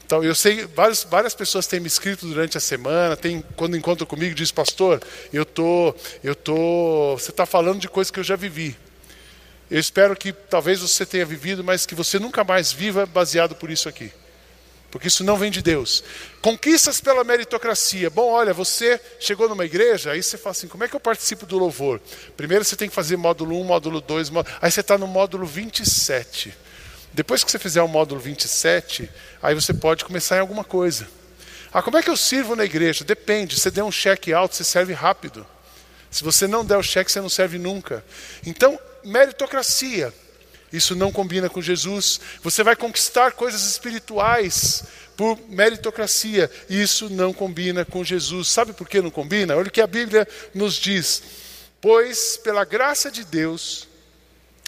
Então, 0.06 0.24
eu 0.24 0.34
sei, 0.34 0.66
várias, 0.66 1.04
várias 1.04 1.36
pessoas 1.36 1.68
têm 1.68 1.80
me 1.80 1.86
escrito 1.86 2.26
durante 2.26 2.58
a 2.58 2.60
semana, 2.60 3.16
tem, 3.16 3.44
quando 3.56 3.78
encontram 3.78 4.08
comigo, 4.08 4.34
diz, 4.34 4.52
pastor, 4.52 5.00
eu 5.32 5.46
tô, 5.46 5.94
eu 6.24 6.34
tô, 6.34 7.16
você 7.16 7.30
está 7.30 7.46
falando 7.46 7.80
de 7.80 7.88
coisas 7.88 8.10
que 8.10 8.20
eu 8.20 8.24
já 8.24 8.36
vivi. 8.36 8.76
Eu 9.70 9.80
espero 9.80 10.16
que 10.16 10.34
talvez 10.34 10.80
você 10.80 11.06
tenha 11.06 11.24
vivido, 11.26 11.64
mas 11.64 11.86
que 11.86 11.94
você 11.94 12.18
nunca 12.18 12.44
mais 12.44 12.72
viva 12.72 13.06
baseado 13.06 13.54
por 13.54 13.70
isso 13.70 13.88
aqui. 13.88 14.12
Porque 14.90 15.08
isso 15.08 15.24
não 15.24 15.38
vem 15.38 15.52
de 15.52 15.62
Deus. 15.62 16.04
Conquistas 16.42 17.00
pela 17.00 17.24
meritocracia. 17.24 18.10
Bom, 18.10 18.32
olha, 18.32 18.52
você 18.52 19.00
chegou 19.20 19.48
numa 19.48 19.64
igreja, 19.64 20.12
aí 20.12 20.24
você 20.24 20.38
fala 20.38 20.52
assim: 20.52 20.68
como 20.68 20.84
é 20.84 20.88
que 20.88 20.96
eu 20.96 21.00
participo 21.00 21.46
do 21.46 21.60
louvor? 21.60 22.02
Primeiro 22.36 22.66
você 22.66 22.76
tem 22.76 22.90
que 22.90 22.96
fazer 22.96 23.16
módulo 23.16 23.60
1, 23.62 23.64
módulo 23.64 24.02
2, 24.02 24.32
módulo... 24.32 24.56
aí 24.60 24.72
você 24.72 24.82
está 24.82 24.98
no 24.98 25.06
módulo 25.06 25.46
27. 25.46 26.52
Depois 27.14 27.44
que 27.44 27.52
você 27.52 27.60
fizer 27.60 27.82
o 27.82 27.88
módulo 27.88 28.20
27, 28.20 29.10
aí 29.42 29.56
você 29.56 29.74
pode 29.74 30.06
começar 30.06 30.38
em 30.38 30.42
alguma 30.42 30.64
coisa. 30.64 31.08
Ah, 31.72 31.82
como 31.82 31.98
é 31.98 32.04
que 32.04 32.10
eu 32.10 32.18
sirvo 32.18 32.56
na 32.56 32.66
igreja? 32.66 33.04
Depende. 33.04 33.60
Você 33.60 33.70
der 33.70 33.84
um 33.84 33.92
cheque 33.92 34.34
alto, 34.34 34.56
você 34.56 34.64
serve 34.64 34.94
rápido. 34.94 35.46
Se 36.10 36.24
você 36.24 36.48
não 36.48 36.66
der 36.66 36.78
o 36.78 36.84
cheque, 36.84 37.12
você 37.12 37.22
não 37.22 37.30
serve 37.30 37.60
nunca. 37.60 38.04
Então, 38.46 38.80
meritocracia. 39.04 40.14
Isso 40.72 40.96
não 40.96 41.12
combina 41.12 41.50
com 41.50 41.62
Jesus. 41.62 42.20
Você 42.44 42.64
vai 42.64 42.76
conquistar 42.76 43.32
coisas 43.32 43.64
espirituais 43.64 44.84
por 45.18 45.38
meritocracia. 45.50 46.50
Isso 46.70 47.10
não 47.10 47.34
combina 47.34 47.84
com 47.84 48.04
Jesus. 48.04 48.48
Sabe 48.48 48.74
por 48.74 48.88
que 48.88 49.02
não 49.02 49.12
combina? 49.12 49.56
Olha 49.56 49.68
o 49.68 49.72
que 49.72 49.82
a 49.82 49.88
Bíblia 49.88 50.28
nos 50.54 50.76
diz. 50.76 51.22
Pois, 51.82 52.38
pela 52.38 52.66
graça 52.66 53.10
de 53.10 53.24
Deus, 53.24 53.89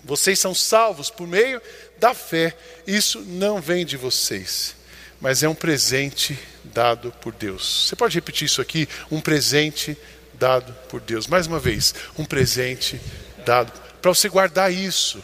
vocês 0.03 0.39
são 0.39 0.53
salvos 0.53 1.09
por 1.09 1.27
meio 1.27 1.61
da 1.99 2.13
fé. 2.13 2.55
Isso 2.85 3.21
não 3.21 3.61
vem 3.61 3.85
de 3.85 3.97
vocês, 3.97 4.75
mas 5.19 5.43
é 5.43 5.49
um 5.49 5.55
presente 5.55 6.37
dado 6.63 7.11
por 7.21 7.33
Deus. 7.33 7.87
Você 7.87 7.95
pode 7.95 8.15
repetir 8.15 8.45
isso 8.45 8.61
aqui? 8.61 8.87
Um 9.09 9.21
presente 9.21 9.97
dado 10.33 10.73
por 10.89 10.99
Deus. 10.99 11.27
Mais 11.27 11.47
uma 11.47 11.59
vez, 11.59 11.93
um 12.17 12.25
presente 12.25 12.99
dado. 13.45 13.71
Para 14.01 14.13
você 14.13 14.27
guardar 14.27 14.73
isso. 14.73 15.21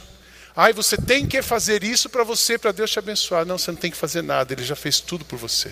Ai, 0.56 0.74
você 0.74 0.98
tem 0.98 1.28
que 1.28 1.42
fazer 1.42 1.84
isso 1.84 2.10
para 2.10 2.24
você, 2.24 2.58
para 2.58 2.72
Deus 2.72 2.92
te 2.92 3.00
abençoar. 3.00 3.46
Não, 3.46 3.58
você 3.58 3.72
não 3.72 3.78
tem 3.78 3.92
que 3.92 3.98
fazer 3.98 4.22
nada, 4.22 4.54
Ele 4.54 4.64
já 4.64 4.76
fez 4.76 5.00
tudo 5.00 5.24
por 5.24 5.38
você. 5.38 5.72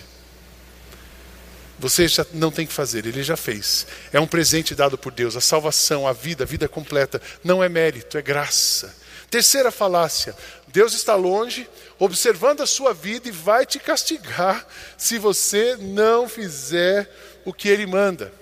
Você 1.78 2.08
já 2.08 2.24
não 2.32 2.50
tem 2.50 2.66
que 2.66 2.72
fazer, 2.72 3.04
Ele 3.06 3.22
já 3.22 3.36
fez. 3.36 3.86
É 4.12 4.18
um 4.18 4.26
presente 4.26 4.74
dado 4.74 4.96
por 4.96 5.12
Deus. 5.12 5.36
A 5.36 5.40
salvação, 5.40 6.06
a 6.06 6.12
vida, 6.12 6.44
a 6.44 6.46
vida 6.46 6.66
completa, 6.68 7.20
não 7.44 7.62
é 7.62 7.68
mérito, 7.68 8.16
é 8.16 8.22
graça. 8.22 8.94
Terceira 9.30 9.70
falácia: 9.70 10.34
Deus 10.68 10.94
está 10.94 11.14
longe, 11.14 11.68
observando 11.98 12.62
a 12.62 12.66
sua 12.66 12.94
vida 12.94 13.28
e 13.28 13.32
vai 13.32 13.66
te 13.66 13.78
castigar 13.78 14.66
se 14.96 15.18
você 15.18 15.76
não 15.76 16.28
fizer 16.28 17.10
o 17.44 17.52
que 17.52 17.68
ele 17.68 17.86
manda. 17.86 18.32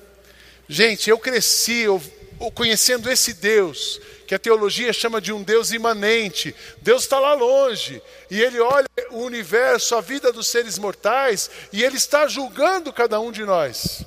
Gente, 0.68 1.10
eu 1.10 1.18
cresci 1.18 1.80
eu, 1.80 2.02
conhecendo 2.50 3.10
esse 3.10 3.34
Deus, 3.34 4.00
que 4.26 4.34
a 4.34 4.38
teologia 4.38 4.92
chama 4.92 5.20
de 5.20 5.32
um 5.32 5.42
Deus 5.42 5.72
imanente. 5.72 6.54
Deus 6.80 7.02
está 7.02 7.18
lá 7.18 7.34
longe, 7.34 8.02
e 8.30 8.40
ele 8.40 8.60
olha 8.60 8.86
o 9.10 9.18
universo, 9.18 9.94
a 9.94 10.00
vida 10.00 10.32
dos 10.32 10.48
seres 10.48 10.78
mortais, 10.78 11.50
e 11.72 11.82
ele 11.82 11.96
está 11.96 12.26
julgando 12.26 12.92
cada 12.92 13.20
um 13.20 13.30
de 13.30 13.44
nós. 13.44 14.04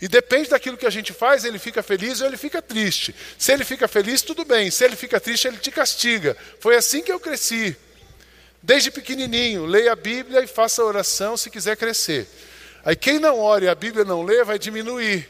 E 0.00 0.08
depende 0.08 0.48
daquilo 0.48 0.78
que 0.78 0.86
a 0.86 0.90
gente 0.90 1.12
faz, 1.12 1.44
ele 1.44 1.58
fica 1.58 1.82
feliz 1.82 2.20
ou 2.20 2.26
ele 2.26 2.38
fica 2.38 2.62
triste. 2.62 3.14
Se 3.38 3.52
ele 3.52 3.64
fica 3.64 3.86
feliz, 3.86 4.22
tudo 4.22 4.46
bem. 4.46 4.70
Se 4.70 4.82
ele 4.82 4.96
fica 4.96 5.20
triste, 5.20 5.46
ele 5.46 5.58
te 5.58 5.70
castiga. 5.70 6.34
Foi 6.58 6.74
assim 6.74 7.02
que 7.02 7.12
eu 7.12 7.20
cresci. 7.20 7.76
Desde 8.62 8.90
pequenininho, 8.90 9.66
leia 9.66 9.92
a 9.92 9.96
Bíblia 9.96 10.42
e 10.42 10.46
faça 10.46 10.82
oração 10.82 11.36
se 11.36 11.50
quiser 11.50 11.76
crescer. 11.76 12.26
Aí 12.82 12.96
quem 12.96 13.18
não 13.18 13.38
ore 13.38 13.66
e 13.66 13.68
a 13.68 13.74
Bíblia 13.74 14.04
não 14.04 14.22
lê, 14.22 14.42
vai 14.42 14.58
diminuir. 14.58 15.28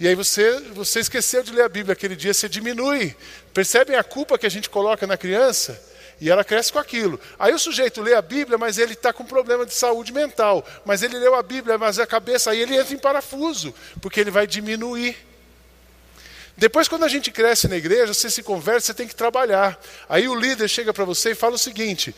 E 0.00 0.06
aí 0.06 0.14
você, 0.14 0.60
você 0.74 1.00
esqueceu 1.00 1.42
de 1.42 1.52
ler 1.52 1.62
a 1.62 1.68
Bíblia 1.68 1.92
aquele 1.92 2.14
dia, 2.14 2.32
você 2.32 2.48
diminui. 2.48 3.16
Percebem 3.52 3.96
a 3.96 4.04
culpa 4.04 4.38
que 4.38 4.46
a 4.46 4.50
gente 4.50 4.70
coloca 4.70 5.06
na 5.06 5.16
criança? 5.16 5.82
E 6.20 6.30
ela 6.30 6.44
cresce 6.44 6.72
com 6.72 6.78
aquilo. 6.78 7.18
Aí 7.38 7.52
o 7.52 7.58
sujeito 7.58 8.00
lê 8.00 8.14
a 8.14 8.22
Bíblia, 8.22 8.56
mas 8.56 8.78
ele 8.78 8.92
está 8.92 9.12
com 9.12 9.24
problema 9.24 9.66
de 9.66 9.74
saúde 9.74 10.12
mental. 10.12 10.64
Mas 10.84 11.02
ele 11.02 11.18
leu 11.18 11.34
a 11.34 11.42
Bíblia, 11.42 11.76
mas 11.78 11.98
a 11.98 12.06
cabeça, 12.06 12.50
aí 12.50 12.60
ele 12.60 12.76
entra 12.76 12.94
em 12.94 12.98
parafuso, 12.98 13.74
porque 14.00 14.20
ele 14.20 14.30
vai 14.30 14.46
diminuir. 14.46 15.16
Depois, 16.56 16.88
quando 16.88 17.04
a 17.04 17.08
gente 17.08 17.30
cresce 17.30 17.68
na 17.68 17.76
igreja, 17.76 18.12
você 18.12 18.30
se 18.30 18.42
converte, 18.42 18.86
você 18.86 18.94
tem 18.94 19.06
que 19.06 19.14
trabalhar. 19.14 19.80
Aí 20.08 20.28
o 20.28 20.34
líder 20.34 20.68
chega 20.68 20.92
para 20.92 21.04
você 21.04 21.30
e 21.30 21.34
fala 21.36 21.54
o 21.54 21.58
seguinte: 21.58 22.14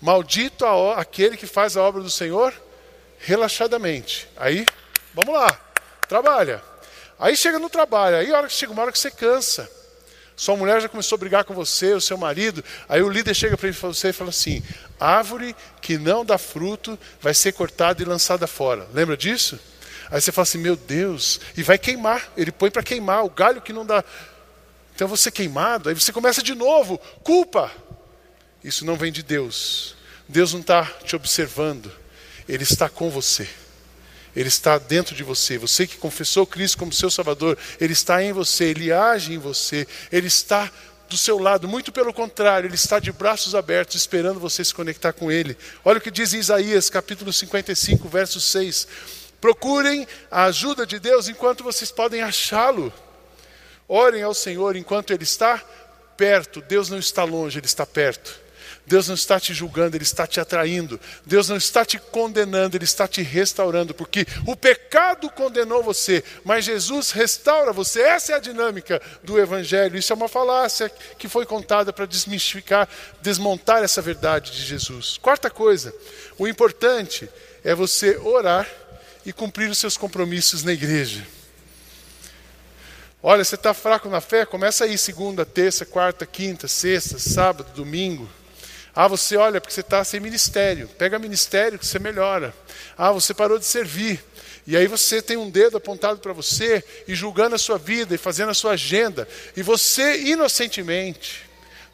Maldito 0.00 0.66
aquele 0.96 1.36
que 1.36 1.46
faz 1.46 1.76
a 1.76 1.82
obra 1.82 2.02
do 2.02 2.10
Senhor 2.10 2.52
relaxadamente. 3.18 4.28
Aí, 4.36 4.64
vamos 5.14 5.34
lá, 5.34 5.58
trabalha. 6.08 6.73
Aí 7.18 7.36
chega 7.36 7.58
no 7.58 7.70
trabalho, 7.70 8.16
aí 8.16 8.32
hora 8.32 8.46
que 8.46 8.52
chega 8.52 8.72
uma 8.72 8.82
hora 8.82 8.92
que 8.92 8.98
você 8.98 9.10
cansa. 9.10 9.70
Sua 10.36 10.56
mulher 10.56 10.80
já 10.80 10.88
começou 10.88 11.16
a 11.16 11.18
brigar 11.18 11.44
com 11.44 11.54
você, 11.54 11.92
o 11.92 12.00
seu 12.00 12.18
marido. 12.18 12.64
Aí 12.88 13.00
o 13.02 13.08
líder 13.08 13.34
chega 13.34 13.56
para 13.56 13.70
você 13.70 14.08
e 14.08 14.12
fala 14.12 14.30
assim: 14.30 14.62
árvore 14.98 15.54
que 15.80 15.96
não 15.96 16.24
dá 16.24 16.36
fruto 16.38 16.98
vai 17.20 17.32
ser 17.32 17.52
cortada 17.52 18.02
e 18.02 18.04
lançada 18.04 18.46
fora. 18.46 18.88
Lembra 18.92 19.16
disso? 19.16 19.58
Aí 20.10 20.20
você 20.20 20.32
fala 20.32 20.42
assim: 20.42 20.58
meu 20.58 20.74
Deus, 20.74 21.40
e 21.56 21.62
vai 21.62 21.78
queimar. 21.78 22.32
Ele 22.36 22.50
põe 22.50 22.70
para 22.70 22.82
queimar 22.82 23.24
o 23.24 23.30
galho 23.30 23.62
que 23.62 23.72
não 23.72 23.86
dá. 23.86 24.02
Então 24.94 25.06
você 25.06 25.30
queimado, 25.30 25.88
aí 25.88 25.94
você 25.94 26.12
começa 26.12 26.42
de 26.42 26.54
novo, 26.54 26.98
culpa. 27.22 27.70
Isso 28.62 28.84
não 28.84 28.96
vem 28.96 29.12
de 29.12 29.22
Deus. 29.22 29.94
Deus 30.28 30.52
não 30.52 30.60
está 30.60 30.84
te 31.04 31.14
observando, 31.14 31.92
Ele 32.48 32.62
está 32.62 32.88
com 32.88 33.10
você. 33.10 33.48
Ele 34.34 34.48
está 34.48 34.78
dentro 34.78 35.14
de 35.14 35.22
você. 35.22 35.56
Você 35.58 35.86
que 35.86 35.96
confessou 35.96 36.46
Cristo 36.46 36.78
como 36.78 36.92
seu 36.92 37.10
Salvador, 37.10 37.56
Ele 37.80 37.92
está 37.92 38.22
em 38.22 38.32
você, 38.32 38.64
Ele 38.64 38.92
age 38.92 39.32
em 39.32 39.38
você, 39.38 39.86
Ele 40.10 40.26
está 40.26 40.70
do 41.08 41.16
seu 41.16 41.38
lado. 41.38 41.68
Muito 41.68 41.92
pelo 41.92 42.12
contrário, 42.12 42.66
Ele 42.66 42.74
está 42.74 42.98
de 42.98 43.12
braços 43.12 43.54
abertos, 43.54 43.94
esperando 43.96 44.40
você 44.40 44.64
se 44.64 44.74
conectar 44.74 45.12
com 45.12 45.30
Ele. 45.30 45.56
Olha 45.84 45.98
o 45.98 46.00
que 46.00 46.10
diz 46.10 46.32
Isaías, 46.32 46.90
capítulo 46.90 47.32
55, 47.32 48.08
verso 48.08 48.40
6. 48.40 48.88
Procurem 49.40 50.06
a 50.30 50.44
ajuda 50.44 50.86
de 50.86 50.98
Deus 50.98 51.28
enquanto 51.28 51.62
vocês 51.62 51.90
podem 51.90 52.22
achá-lo. 52.22 52.92
Orem 53.86 54.22
ao 54.22 54.34
Senhor 54.34 54.74
enquanto 54.74 55.12
Ele 55.12 55.24
está 55.24 55.62
perto. 56.16 56.60
Deus 56.62 56.88
não 56.88 56.98
está 56.98 57.24
longe, 57.24 57.58
Ele 57.58 57.66
está 57.66 57.84
perto. 57.84 58.43
Deus 58.86 59.08
não 59.08 59.14
está 59.14 59.40
te 59.40 59.54
julgando, 59.54 59.96
Ele 59.96 60.04
está 60.04 60.26
te 60.26 60.40
atraindo. 60.40 61.00
Deus 61.24 61.48
não 61.48 61.56
está 61.56 61.84
te 61.84 61.98
condenando, 61.98 62.76
Ele 62.76 62.84
está 62.84 63.08
te 63.08 63.22
restaurando, 63.22 63.94
porque 63.94 64.26
o 64.46 64.54
pecado 64.54 65.30
condenou 65.30 65.82
você, 65.82 66.22
mas 66.44 66.64
Jesus 66.64 67.10
restaura 67.10 67.72
você. 67.72 68.02
Essa 68.02 68.32
é 68.32 68.34
a 68.36 68.40
dinâmica 68.40 69.00
do 69.22 69.38
Evangelho. 69.38 69.96
Isso 69.96 70.12
é 70.12 70.16
uma 70.16 70.28
falácia 70.28 70.90
que 71.18 71.28
foi 71.28 71.46
contada 71.46 71.92
para 71.92 72.06
desmistificar, 72.06 72.88
desmontar 73.22 73.82
essa 73.82 74.02
verdade 74.02 74.52
de 74.52 74.62
Jesus. 74.62 75.18
Quarta 75.18 75.48
coisa, 75.48 75.94
o 76.38 76.46
importante 76.46 77.28
é 77.62 77.74
você 77.74 78.18
orar 78.18 78.68
e 79.24 79.32
cumprir 79.32 79.70
os 79.70 79.78
seus 79.78 79.96
compromissos 79.96 80.62
na 80.62 80.72
igreja. 80.72 81.26
Olha, 83.22 83.42
você 83.42 83.54
está 83.54 83.72
fraco 83.72 84.06
na 84.10 84.20
fé? 84.20 84.44
Começa 84.44 84.84
aí 84.84 84.98
segunda, 84.98 85.46
terça, 85.46 85.86
quarta, 85.86 86.26
quinta, 86.26 86.68
sexta, 86.68 87.18
sábado, 87.18 87.72
domingo. 87.74 88.28
Ah, 88.94 89.08
você 89.08 89.36
olha 89.36 89.60
porque 89.60 89.74
você 89.74 89.80
está 89.80 90.04
sem 90.04 90.20
ministério. 90.20 90.88
Pega 90.88 91.18
ministério 91.18 91.78
que 91.78 91.86
você 91.86 91.98
melhora. 91.98 92.54
Ah, 92.96 93.10
você 93.10 93.34
parou 93.34 93.58
de 93.58 93.64
servir. 93.64 94.24
E 94.66 94.76
aí 94.76 94.86
você 94.86 95.20
tem 95.20 95.36
um 95.36 95.50
dedo 95.50 95.76
apontado 95.76 96.20
para 96.20 96.32
você 96.32 96.82
e 97.06 97.14
julgando 97.14 97.54
a 97.54 97.58
sua 97.58 97.76
vida 97.76 98.14
e 98.14 98.18
fazendo 98.18 98.50
a 98.50 98.54
sua 98.54 98.72
agenda. 98.72 99.28
E 99.56 99.62
você, 99.62 100.22
inocentemente, 100.22 101.42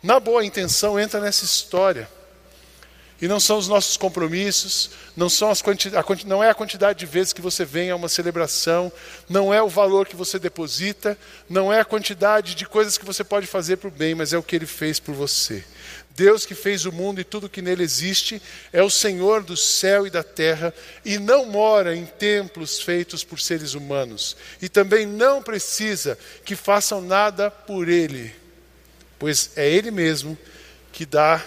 na 0.02 0.21
boa 0.21 0.45
intenção, 0.45 0.99
entra 0.99 1.21
nessa 1.21 1.45
história. 1.45 2.09
E 3.21 3.28
não 3.28 3.38
são 3.38 3.59
os 3.59 3.69
nossos 3.69 3.99
compromissos, 3.99 4.92
não, 5.14 5.28
são 5.28 5.50
as 5.50 5.61
quanti 5.61 5.90
não 6.25 6.42
é 6.42 6.49
a 6.49 6.54
quantidade 6.54 7.00
de 7.00 7.07
vezes 7.07 7.35
que 7.35 7.42
você 7.42 7.66
vem 7.66 7.90
a 7.90 7.97
uma 7.97 8.09
celebração, 8.09 8.90
não 9.28 9.52
é 9.52 9.62
o 9.62 9.69
valor 9.69 10.07
que 10.07 10.16
você 10.16 10.38
deposita, 10.38 11.19
não 11.47 11.71
é 11.71 11.80
a 11.80 11.85
quantidade 11.85 12.54
de 12.54 12.64
coisas 12.64 12.97
que 12.97 13.04
você 13.04 13.23
pode 13.23 13.47
fazer 13.47 13.76
para 13.76 13.88
o 13.88 13.90
bem, 13.90 14.14
mas 14.14 14.33
é 14.33 14.38
o 14.38 14.42
que 14.42 14.57
Ele 14.57 14.64
fez 14.64 14.99
por 14.99 15.14
você. 15.14 15.62
Deus 16.20 16.44
que 16.44 16.54
fez 16.54 16.84
o 16.84 16.92
mundo 16.92 17.18
e 17.18 17.24
tudo 17.24 17.48
que 17.48 17.62
nele 17.62 17.82
existe, 17.82 18.42
é 18.74 18.82
o 18.82 18.90
Senhor 18.90 19.42
do 19.42 19.56
céu 19.56 20.06
e 20.06 20.10
da 20.10 20.22
terra 20.22 20.74
e 21.02 21.18
não 21.18 21.46
mora 21.46 21.96
em 21.96 22.04
templos 22.04 22.78
feitos 22.78 23.24
por 23.24 23.40
seres 23.40 23.72
humanos. 23.72 24.36
E 24.60 24.68
também 24.68 25.06
não 25.06 25.42
precisa 25.42 26.18
que 26.44 26.54
façam 26.54 27.00
nada 27.00 27.50
por 27.50 27.88
ele, 27.88 28.34
pois 29.18 29.52
é 29.56 29.66
ele 29.66 29.90
mesmo 29.90 30.36
que 30.92 31.06
dá 31.06 31.42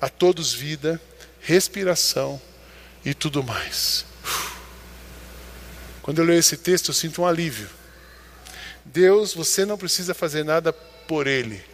a 0.00 0.08
todos 0.08 0.52
vida, 0.52 1.00
respiração 1.40 2.40
e 3.04 3.14
tudo 3.14 3.42
mais. 3.42 4.06
Quando 6.02 6.20
eu 6.20 6.24
leio 6.24 6.38
esse 6.38 6.56
texto, 6.56 6.90
eu 6.90 6.94
sinto 6.94 7.22
um 7.22 7.26
alívio. 7.26 7.68
Deus, 8.84 9.34
você 9.34 9.64
não 9.66 9.76
precisa 9.76 10.14
fazer 10.14 10.44
nada 10.44 10.72
por 10.72 11.26
ele 11.26 11.73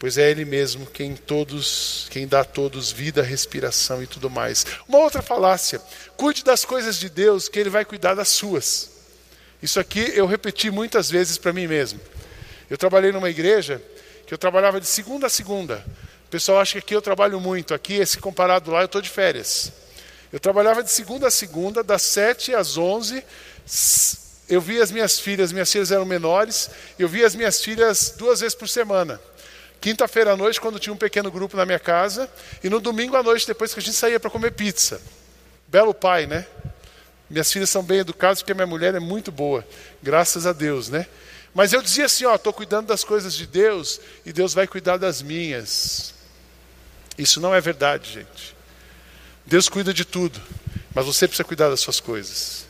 pois 0.00 0.16
é 0.16 0.30
Ele 0.30 0.46
mesmo 0.46 0.86
quem 0.86 1.14
todos, 1.14 2.08
quem 2.10 2.26
dá 2.26 2.40
a 2.40 2.44
todos 2.44 2.90
vida, 2.90 3.22
respiração 3.22 4.02
e 4.02 4.06
tudo 4.06 4.30
mais. 4.30 4.66
Uma 4.88 4.98
outra 4.98 5.20
falácia: 5.20 5.80
cuide 6.16 6.42
das 6.42 6.64
coisas 6.64 6.98
de 6.98 7.10
Deus, 7.10 7.48
que 7.48 7.60
Ele 7.60 7.70
vai 7.70 7.84
cuidar 7.84 8.14
das 8.14 8.30
suas. 8.30 8.90
Isso 9.62 9.78
aqui 9.78 10.10
eu 10.14 10.26
repeti 10.26 10.70
muitas 10.70 11.10
vezes 11.10 11.36
para 11.36 11.52
mim 11.52 11.66
mesmo. 11.66 12.00
Eu 12.68 12.78
trabalhei 12.78 13.12
numa 13.12 13.28
igreja 13.28 13.80
que 14.26 14.32
eu 14.32 14.38
trabalhava 14.38 14.80
de 14.80 14.86
segunda 14.86 15.26
a 15.26 15.30
segunda. 15.30 15.84
O 16.26 16.30
pessoal 16.30 16.60
acha 16.60 16.72
que 16.72 16.78
aqui 16.78 16.94
eu 16.94 17.02
trabalho 17.02 17.38
muito, 17.38 17.74
aqui, 17.74 18.04
se 18.06 18.18
comparado 18.18 18.70
lá, 18.70 18.80
eu 18.80 18.86
estou 18.86 19.02
de 19.02 19.10
férias. 19.10 19.70
Eu 20.32 20.40
trabalhava 20.40 20.82
de 20.82 20.90
segunda 20.90 21.26
a 21.26 21.30
segunda, 21.30 21.82
das 21.82 22.02
sete 22.02 22.54
às 22.54 22.78
onze. 22.78 23.22
Eu 24.48 24.60
via 24.60 24.82
as 24.82 24.90
minhas 24.90 25.18
filhas, 25.18 25.52
minhas 25.52 25.70
filhas 25.70 25.90
eram 25.90 26.06
menores, 26.06 26.70
eu 26.98 27.08
via 27.08 27.26
as 27.26 27.34
minhas 27.34 27.62
filhas 27.62 28.14
duas 28.16 28.40
vezes 28.40 28.54
por 28.54 28.68
semana. 28.68 29.20
Quinta-feira 29.80 30.32
à 30.32 30.36
noite, 30.36 30.60
quando 30.60 30.78
tinha 30.78 30.92
um 30.92 30.96
pequeno 30.96 31.30
grupo 31.30 31.56
na 31.56 31.64
minha 31.64 31.78
casa, 31.78 32.30
e 32.62 32.68
no 32.68 32.80
domingo 32.80 33.16
à 33.16 33.22
noite, 33.22 33.46
depois 33.46 33.72
que 33.72 33.80
a 33.80 33.82
gente 33.82 33.96
saía 33.96 34.20
para 34.20 34.28
comer 34.28 34.52
pizza. 34.52 35.00
Belo 35.66 35.94
pai, 35.94 36.26
né? 36.26 36.46
Minhas 37.30 37.50
filhas 37.50 37.70
são 37.70 37.82
bem 37.82 38.00
educadas 38.00 38.42
porque 38.42 38.52
minha 38.52 38.66
mulher 38.66 38.94
é 38.94 39.00
muito 39.00 39.30
boa, 39.30 39.66
graças 40.02 40.46
a 40.46 40.52
Deus, 40.52 40.88
né? 40.88 41.06
Mas 41.54 41.72
eu 41.72 41.80
dizia 41.80 42.06
assim, 42.06 42.24
ó, 42.24 42.34
estou 42.34 42.52
cuidando 42.52 42.88
das 42.88 43.04
coisas 43.04 43.34
de 43.34 43.46
Deus 43.46 44.00
e 44.26 44.32
Deus 44.32 44.52
vai 44.52 44.66
cuidar 44.66 44.96
das 44.96 45.22
minhas. 45.22 46.12
Isso 47.16 47.40
não 47.40 47.54
é 47.54 47.60
verdade, 47.60 48.12
gente. 48.12 48.56
Deus 49.46 49.68
cuida 49.68 49.94
de 49.94 50.04
tudo, 50.04 50.40
mas 50.94 51.06
você 51.06 51.26
precisa 51.26 51.44
cuidar 51.44 51.70
das 51.70 51.80
suas 51.80 52.00
coisas. 52.00 52.66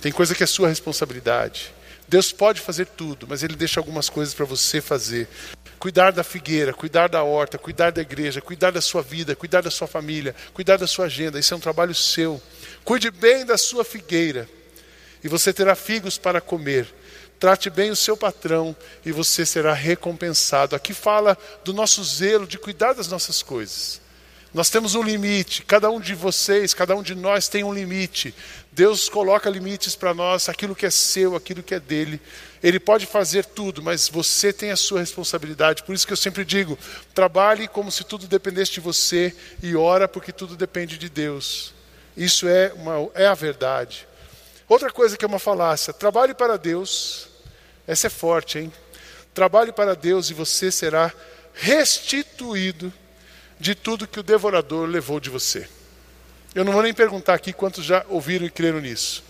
Tem 0.00 0.12
coisa 0.12 0.34
que 0.34 0.42
é 0.42 0.46
sua 0.46 0.68
responsabilidade. 0.68 1.74
Deus 2.08 2.32
pode 2.32 2.60
fazer 2.60 2.86
tudo, 2.86 3.26
mas 3.28 3.42
Ele 3.42 3.56
deixa 3.56 3.80
algumas 3.80 4.08
coisas 4.08 4.34
para 4.34 4.44
você 4.44 4.80
fazer 4.80 5.28
cuidar 5.84 6.12
da 6.12 6.24
figueira, 6.24 6.72
cuidar 6.72 7.10
da 7.10 7.22
horta, 7.22 7.58
cuidar 7.58 7.92
da 7.92 8.00
igreja, 8.00 8.40
cuidar 8.40 8.70
da 8.70 8.80
sua 8.80 9.02
vida, 9.02 9.36
cuidar 9.36 9.60
da 9.60 9.70
sua 9.70 9.86
família, 9.86 10.34
cuidar 10.54 10.78
da 10.78 10.86
sua 10.86 11.04
agenda. 11.04 11.38
Isso 11.38 11.52
é 11.52 11.56
um 11.58 11.60
trabalho 11.60 11.94
seu. 11.94 12.40
Cuide 12.82 13.10
bem 13.10 13.44
da 13.44 13.58
sua 13.58 13.84
figueira 13.84 14.48
e 15.22 15.28
você 15.28 15.52
terá 15.52 15.74
figos 15.74 16.16
para 16.16 16.40
comer. 16.40 16.86
Trate 17.38 17.68
bem 17.68 17.90
o 17.90 17.96
seu 17.96 18.16
patrão 18.16 18.74
e 19.04 19.12
você 19.12 19.44
será 19.44 19.74
recompensado. 19.74 20.74
Aqui 20.74 20.94
fala 20.94 21.36
do 21.66 21.74
nosso 21.74 22.02
zelo 22.02 22.46
de 22.46 22.56
cuidar 22.56 22.94
das 22.94 23.08
nossas 23.08 23.42
coisas. 23.42 24.00
Nós 24.54 24.70
temos 24.70 24.94
um 24.94 25.02
limite, 25.02 25.64
cada 25.64 25.90
um 25.90 26.00
de 26.00 26.14
vocês, 26.14 26.72
cada 26.72 26.96
um 26.96 27.02
de 27.02 27.14
nós 27.14 27.46
tem 27.46 27.62
um 27.62 27.74
limite. 27.74 28.34
Deus 28.74 29.08
coloca 29.08 29.48
limites 29.48 29.94
para 29.94 30.12
nós, 30.12 30.48
aquilo 30.48 30.74
que 30.74 30.84
é 30.84 30.90
seu, 30.90 31.36
aquilo 31.36 31.62
que 31.62 31.76
é 31.76 31.78
dele. 31.78 32.20
Ele 32.60 32.80
pode 32.80 33.06
fazer 33.06 33.44
tudo, 33.44 33.80
mas 33.80 34.08
você 34.08 34.52
tem 34.52 34.72
a 34.72 34.76
sua 34.76 34.98
responsabilidade. 34.98 35.84
Por 35.84 35.94
isso 35.94 36.04
que 36.04 36.12
eu 36.12 36.16
sempre 36.16 36.44
digo: 36.44 36.76
trabalhe 37.14 37.68
como 37.68 37.92
se 37.92 38.02
tudo 38.02 38.26
dependesse 38.26 38.72
de 38.72 38.80
você 38.80 39.32
e 39.62 39.76
ora 39.76 40.08
porque 40.08 40.32
tudo 40.32 40.56
depende 40.56 40.98
de 40.98 41.08
Deus. 41.08 41.72
Isso 42.16 42.48
é, 42.48 42.72
uma, 42.74 43.08
é 43.14 43.28
a 43.28 43.34
verdade. 43.34 44.08
Outra 44.68 44.90
coisa 44.90 45.16
que 45.16 45.24
é 45.24 45.28
uma 45.28 45.38
falácia: 45.38 45.92
trabalhe 45.92 46.34
para 46.34 46.58
Deus. 46.58 47.28
Essa 47.86 48.08
é 48.08 48.10
forte, 48.10 48.58
hein? 48.58 48.72
Trabalhe 49.32 49.70
para 49.70 49.94
Deus 49.94 50.30
e 50.30 50.34
você 50.34 50.72
será 50.72 51.12
restituído 51.52 52.92
de 53.60 53.76
tudo 53.76 54.08
que 54.08 54.18
o 54.18 54.22
devorador 54.22 54.88
levou 54.88 55.20
de 55.20 55.30
você. 55.30 55.68
Eu 56.54 56.64
não 56.64 56.72
vou 56.72 56.82
nem 56.82 56.94
perguntar 56.94 57.34
aqui 57.34 57.52
quantos 57.52 57.84
já 57.84 58.04
ouviram 58.08 58.46
e 58.46 58.50
creram 58.50 58.80
nisso. 58.80 59.24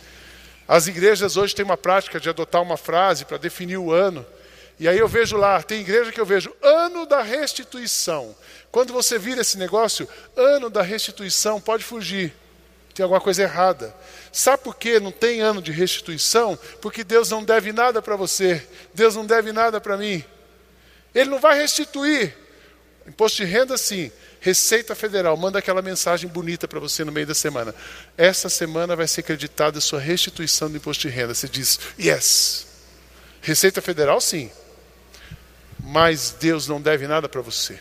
As 0.68 0.86
igrejas 0.86 1.36
hoje 1.36 1.54
têm 1.54 1.64
uma 1.64 1.76
prática 1.76 2.20
de 2.20 2.28
adotar 2.28 2.60
uma 2.60 2.76
frase 2.76 3.24
para 3.24 3.38
definir 3.38 3.78
o 3.78 3.92
ano. 3.92 4.26
E 4.78 4.88
aí 4.88 4.98
eu 4.98 5.08
vejo 5.08 5.36
lá, 5.36 5.62
tem 5.62 5.80
igreja 5.80 6.12
que 6.12 6.20
eu 6.20 6.26
vejo, 6.26 6.54
ano 6.60 7.06
da 7.06 7.22
restituição. 7.22 8.34
Quando 8.70 8.92
você 8.92 9.18
vira 9.18 9.40
esse 9.40 9.56
negócio, 9.56 10.08
ano 10.36 10.68
da 10.68 10.82
restituição, 10.82 11.60
pode 11.60 11.84
fugir. 11.84 12.34
Tem 12.94 13.02
alguma 13.02 13.20
coisa 13.20 13.42
errada. 13.42 13.94
Sabe 14.32 14.62
por 14.62 14.76
que 14.76 15.00
não 15.00 15.10
tem 15.10 15.40
ano 15.40 15.62
de 15.62 15.72
restituição? 15.72 16.58
Porque 16.80 17.02
Deus 17.04 17.30
não 17.30 17.42
deve 17.42 17.72
nada 17.72 18.02
para 18.02 18.16
você. 18.16 18.66
Deus 18.92 19.16
não 19.16 19.24
deve 19.24 19.52
nada 19.52 19.80
para 19.80 19.96
mim. 19.96 20.24
Ele 21.14 21.30
não 21.30 21.40
vai 21.40 21.58
restituir. 21.58 22.36
Imposto 23.06 23.38
de 23.38 23.44
renda, 23.44 23.76
sim. 23.76 24.10
Receita 24.44 24.94
Federal 24.94 25.34
manda 25.38 25.58
aquela 25.58 25.80
mensagem 25.80 26.28
bonita 26.28 26.68
para 26.68 26.78
você 26.78 27.02
no 27.02 27.10
meio 27.10 27.26
da 27.26 27.34
semana. 27.34 27.74
Essa 28.14 28.50
semana 28.50 28.94
vai 28.94 29.08
ser 29.08 29.20
acreditada 29.22 29.78
a 29.78 29.80
sua 29.80 29.98
restituição 29.98 30.70
do 30.70 30.76
imposto 30.76 31.08
de 31.08 31.14
renda. 31.14 31.32
Você 31.32 31.48
diz, 31.48 31.80
yes. 31.98 32.66
Receita 33.40 33.80
Federal, 33.80 34.20
sim. 34.20 34.52
Mas 35.80 36.36
Deus 36.38 36.68
não 36.68 36.78
deve 36.78 37.06
nada 37.06 37.26
para 37.26 37.40
você. 37.40 37.80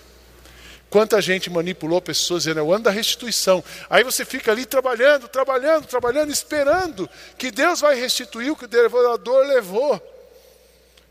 Quanta 0.89 1.22
gente 1.22 1.50
manipulou 1.50 2.01
pessoas 2.01 2.43
dizendo, 2.43 2.62
é 2.62 2.63
o 2.63 2.74
ano 2.74 2.86
da 2.86 2.91
restituição. 2.91 3.62
Aí 3.89 4.05
você 4.05 4.24
fica 4.24 4.50
ali 4.50 4.65
trabalhando, 4.65 5.27
trabalhando, 5.27 5.86
trabalhando, 5.86 6.32
esperando 6.32 7.10
que 7.38 7.51
Deus 7.51 7.82
vai 7.82 8.00
restituir 8.00 8.51
o 8.51 8.55
que 8.55 8.63
o 8.63 8.70
devorador 8.70 9.46
levou. 9.48 10.01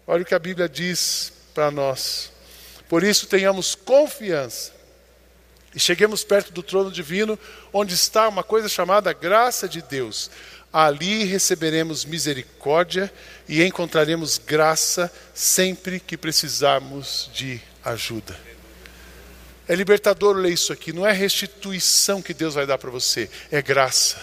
Olha 0.06 0.22
o 0.22 0.24
que 0.24 0.34
a 0.34 0.38
Bíblia 0.38 0.66
diz 0.66 1.30
para 1.52 1.70
nós. 1.70 2.32
Por 2.88 3.04
isso 3.04 3.26
tenhamos 3.26 3.74
confiança 3.74 4.80
e 5.74 5.80
cheguemos 5.80 6.22
perto 6.22 6.52
do 6.52 6.62
trono 6.62 6.90
divino, 6.90 7.38
onde 7.72 7.94
está 7.94 8.28
uma 8.28 8.42
coisa 8.42 8.68
chamada 8.68 9.12
graça 9.12 9.68
de 9.68 9.80
Deus. 9.82 10.30
Ali 10.72 11.24
receberemos 11.24 12.04
misericórdia 12.04 13.12
e 13.48 13.62
encontraremos 13.62 14.38
graça 14.38 15.12
sempre 15.34 16.00
que 16.00 16.16
precisarmos 16.16 17.30
de 17.32 17.60
ajuda. 17.84 18.38
É 19.68 19.74
libertador 19.74 20.36
ler 20.36 20.52
isso 20.52 20.72
aqui, 20.72 20.92
não 20.92 21.06
é 21.06 21.12
restituição 21.12 22.20
que 22.20 22.34
Deus 22.34 22.54
vai 22.54 22.66
dar 22.66 22.78
para 22.78 22.90
você, 22.90 23.30
é 23.50 23.62
graça, 23.62 24.16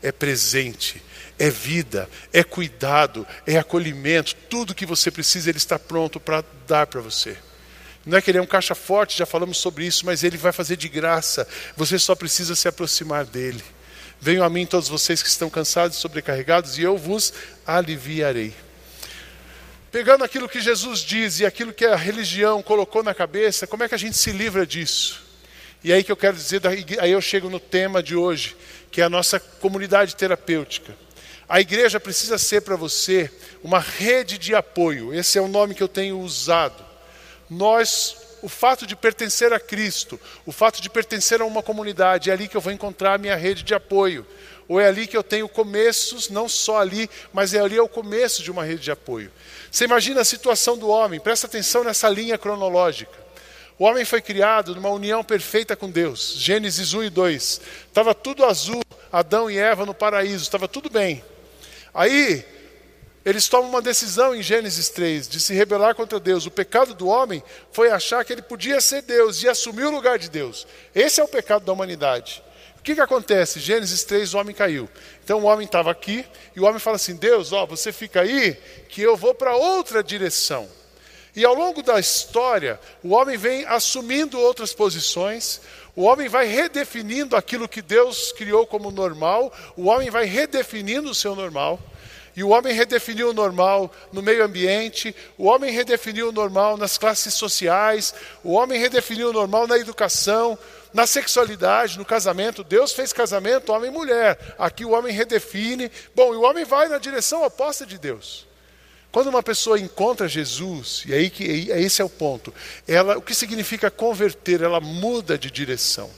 é 0.00 0.10
presente, 0.10 1.02
é 1.38 1.50
vida, 1.50 2.08
é 2.32 2.42
cuidado, 2.42 3.26
é 3.46 3.58
acolhimento, 3.58 4.34
tudo 4.48 4.74
que 4.74 4.86
você 4.86 5.10
precisa, 5.10 5.50
Ele 5.50 5.58
está 5.58 5.78
pronto 5.78 6.18
para 6.18 6.44
dar 6.66 6.86
para 6.86 7.00
você. 7.00 7.36
Não 8.04 8.18
é 8.18 8.22
que 8.22 8.30
ele 8.30 8.38
é 8.38 8.42
um 8.42 8.46
caixa 8.46 8.74
forte, 8.74 9.16
já 9.16 9.26
falamos 9.26 9.58
sobre 9.58 9.86
isso, 9.86 10.04
mas 10.04 10.24
ele 10.24 10.36
vai 10.36 10.52
fazer 10.52 10.76
de 10.76 10.88
graça. 10.88 11.46
Você 11.76 11.98
só 11.98 12.14
precisa 12.14 12.56
se 12.56 12.66
aproximar 12.66 13.24
dele. 13.24 13.62
Venham 14.20 14.44
a 14.44 14.50
mim 14.50 14.66
todos 14.66 14.88
vocês 14.88 15.22
que 15.22 15.28
estão 15.28 15.48
cansados 15.48 15.96
e 15.96 16.00
sobrecarregados, 16.00 16.78
e 16.78 16.82
eu 16.82 16.96
vos 16.96 17.32
aliviarei. 17.66 18.54
Pegando 19.92 20.24
aquilo 20.24 20.48
que 20.48 20.60
Jesus 20.60 21.00
diz 21.00 21.40
e 21.40 21.46
aquilo 21.46 21.72
que 21.72 21.84
a 21.84 21.94
religião 21.94 22.62
colocou 22.62 23.02
na 23.02 23.14
cabeça, 23.14 23.66
como 23.66 23.84
é 23.84 23.88
que 23.88 23.94
a 23.94 23.98
gente 23.98 24.16
se 24.16 24.32
livra 24.32 24.66
disso? 24.66 25.20
E 25.84 25.92
aí 25.92 26.02
que 26.02 26.10
eu 26.10 26.16
quero 26.16 26.36
dizer, 26.36 26.60
aí 27.00 27.10
eu 27.10 27.20
chego 27.20 27.50
no 27.50 27.60
tema 27.60 28.02
de 28.02 28.16
hoje, 28.16 28.56
que 28.90 29.00
é 29.00 29.04
a 29.04 29.10
nossa 29.10 29.38
comunidade 29.38 30.16
terapêutica. 30.16 30.96
A 31.48 31.60
igreja 31.60 32.00
precisa 32.00 32.38
ser 32.38 32.62
para 32.62 32.74
você 32.74 33.30
uma 33.62 33.78
rede 33.78 34.38
de 34.38 34.54
apoio. 34.54 35.12
Esse 35.12 35.38
é 35.38 35.40
o 35.40 35.48
nome 35.48 35.74
que 35.74 35.82
eu 35.82 35.88
tenho 35.88 36.18
usado 36.18 36.91
nós, 37.52 38.16
o 38.42 38.48
fato 38.48 38.86
de 38.86 38.96
pertencer 38.96 39.52
a 39.52 39.60
Cristo, 39.60 40.18
o 40.44 40.52
fato 40.52 40.80
de 40.80 40.90
pertencer 40.90 41.40
a 41.40 41.44
uma 41.44 41.62
comunidade, 41.62 42.30
é 42.30 42.32
ali 42.32 42.48
que 42.48 42.56
eu 42.56 42.60
vou 42.60 42.72
encontrar 42.72 43.14
a 43.14 43.18
minha 43.18 43.36
rede 43.36 43.62
de 43.62 43.74
apoio. 43.74 44.26
Ou 44.68 44.80
é 44.80 44.86
ali 44.86 45.06
que 45.06 45.16
eu 45.16 45.22
tenho 45.22 45.48
começos, 45.48 46.30
não 46.30 46.48
só 46.48 46.80
ali, 46.80 47.10
mas 47.32 47.52
é 47.52 47.60
ali 47.60 47.76
é 47.76 47.82
o 47.82 47.88
começo 47.88 48.42
de 48.42 48.50
uma 48.50 48.64
rede 48.64 48.82
de 48.82 48.90
apoio. 48.90 49.30
Você 49.70 49.84
imagina 49.84 50.20
a 50.20 50.24
situação 50.24 50.78
do 50.78 50.88
homem, 50.88 51.20
presta 51.20 51.46
atenção 51.46 51.84
nessa 51.84 52.08
linha 52.08 52.38
cronológica. 52.38 53.22
O 53.78 53.84
homem 53.84 54.04
foi 54.04 54.22
criado 54.22 54.74
numa 54.74 54.90
união 54.90 55.24
perfeita 55.24 55.74
com 55.74 55.90
Deus. 55.90 56.34
Gênesis 56.36 56.94
1 56.94 57.04
e 57.04 57.10
2. 57.10 57.60
Estava 57.88 58.14
tudo 58.14 58.44
azul, 58.44 58.82
Adão 59.10 59.50
e 59.50 59.58
Eva 59.58 59.84
no 59.84 59.94
paraíso, 59.94 60.44
estava 60.44 60.68
tudo 60.68 60.88
bem. 60.88 61.22
Aí 61.92 62.44
eles 63.24 63.48
tomam 63.48 63.68
uma 63.68 63.82
decisão 63.82 64.34
em 64.34 64.42
Gênesis 64.42 64.88
3 64.88 65.28
de 65.28 65.40
se 65.40 65.54
rebelar 65.54 65.94
contra 65.94 66.18
Deus. 66.18 66.44
O 66.44 66.50
pecado 66.50 66.94
do 66.94 67.06
homem 67.06 67.42
foi 67.70 67.90
achar 67.90 68.24
que 68.24 68.32
ele 68.32 68.42
podia 68.42 68.80
ser 68.80 69.02
Deus 69.02 69.42
e 69.42 69.48
assumir 69.48 69.84
o 69.84 69.90
lugar 69.90 70.18
de 70.18 70.28
Deus. 70.28 70.66
Esse 70.94 71.20
é 71.20 71.24
o 71.24 71.28
pecado 71.28 71.64
da 71.64 71.72
humanidade. 71.72 72.42
O 72.78 72.82
que, 72.82 72.96
que 72.96 73.00
acontece? 73.00 73.60
Gênesis 73.60 74.02
3, 74.02 74.34
o 74.34 74.38
homem 74.38 74.52
caiu. 74.52 74.90
Então 75.22 75.38
o 75.38 75.44
homem 75.44 75.64
estava 75.64 75.88
aqui 75.92 76.26
e 76.56 76.58
o 76.58 76.64
homem 76.64 76.80
fala 76.80 76.96
assim: 76.96 77.14
Deus, 77.14 77.52
ó, 77.52 77.64
você 77.64 77.92
fica 77.92 78.22
aí 78.22 78.54
que 78.88 79.00
eu 79.00 79.16
vou 79.16 79.32
para 79.32 79.54
outra 79.54 80.02
direção. 80.02 80.68
E 81.34 81.44
ao 81.44 81.54
longo 81.54 81.80
da 81.80 82.00
história, 82.00 82.80
o 83.02 83.10
homem 83.10 83.38
vem 83.38 83.64
assumindo 83.66 84.38
outras 84.38 84.72
posições, 84.72 85.60
o 85.94 86.02
homem 86.02 86.28
vai 86.28 86.46
redefinindo 86.46 87.36
aquilo 87.36 87.68
que 87.68 87.80
Deus 87.80 88.32
criou 88.32 88.66
como 88.66 88.90
normal, 88.90 89.52
o 89.76 89.86
homem 89.86 90.10
vai 90.10 90.24
redefinindo 90.24 91.08
o 91.08 91.14
seu 91.14 91.36
normal. 91.36 91.78
E 92.34 92.42
o 92.42 92.48
homem 92.48 92.72
redefiniu 92.72 93.30
o 93.30 93.34
normal 93.34 93.92
no 94.12 94.22
meio 94.22 94.44
ambiente, 94.44 95.14
o 95.36 95.46
homem 95.46 95.70
redefiniu 95.70 96.30
o 96.30 96.32
normal 96.32 96.76
nas 96.76 96.96
classes 96.96 97.34
sociais, 97.34 98.14
o 98.42 98.52
homem 98.52 98.80
redefiniu 98.80 99.28
o 99.30 99.32
normal 99.32 99.66
na 99.66 99.78
educação, 99.78 100.58
na 100.94 101.06
sexualidade, 101.06 101.98
no 101.98 102.04
casamento. 102.04 102.64
Deus 102.64 102.92
fez 102.92 103.12
casamento 103.12 103.72
homem 103.72 103.90
e 103.90 103.92
mulher. 103.92 104.38
Aqui 104.58 104.84
o 104.84 104.90
homem 104.90 105.12
redefine. 105.12 105.90
Bom, 106.14 106.34
e 106.34 106.36
o 106.36 106.42
homem 106.42 106.64
vai 106.64 106.88
na 106.88 106.98
direção 106.98 107.44
oposta 107.44 107.84
de 107.84 107.98
Deus. 107.98 108.46
Quando 109.10 109.26
uma 109.26 109.42
pessoa 109.42 109.78
encontra 109.78 110.26
Jesus, 110.26 111.02
e 111.06 111.12
aí 111.12 111.28
que 111.28 111.44
esse 111.44 112.00
é 112.00 112.04
o 112.04 112.08
ponto, 112.08 112.52
ela, 112.88 113.18
o 113.18 113.22
que 113.22 113.34
significa 113.34 113.90
converter? 113.90 114.62
Ela 114.62 114.80
muda 114.80 115.36
de 115.36 115.50
direção. 115.50 116.10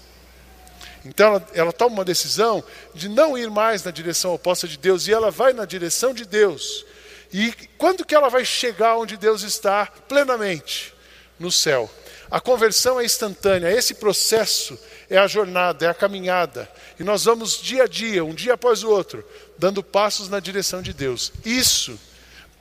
Então 1.04 1.26
ela, 1.28 1.48
ela 1.52 1.72
toma 1.72 1.96
uma 1.96 2.04
decisão 2.04 2.64
de 2.94 3.08
não 3.08 3.36
ir 3.36 3.50
mais 3.50 3.84
na 3.84 3.90
direção 3.90 4.32
oposta 4.32 4.66
de 4.66 4.78
Deus 4.78 5.06
e 5.06 5.12
ela 5.12 5.30
vai 5.30 5.52
na 5.52 5.64
direção 5.64 6.14
de 6.14 6.24
Deus. 6.24 6.84
E 7.32 7.52
quando 7.76 8.04
que 8.04 8.14
ela 8.14 8.28
vai 8.28 8.44
chegar 8.44 8.96
onde 8.96 9.16
Deus 9.16 9.42
está 9.42 9.86
plenamente? 9.86 10.94
No 11.38 11.50
céu. 11.50 11.90
A 12.30 12.40
conversão 12.40 13.00
é 13.00 13.04
instantânea, 13.04 13.70
esse 13.70 13.94
processo 13.94 14.78
é 15.10 15.18
a 15.18 15.26
jornada, 15.26 15.84
é 15.84 15.88
a 15.88 15.94
caminhada. 15.94 16.70
E 16.98 17.04
nós 17.04 17.24
vamos 17.24 17.60
dia 17.60 17.84
a 17.84 17.86
dia, 17.86 18.24
um 18.24 18.34
dia 18.34 18.54
após 18.54 18.82
o 18.82 18.90
outro, 18.90 19.24
dando 19.58 19.82
passos 19.82 20.28
na 20.28 20.40
direção 20.40 20.80
de 20.80 20.92
Deus. 20.92 21.32
Isso 21.44 21.98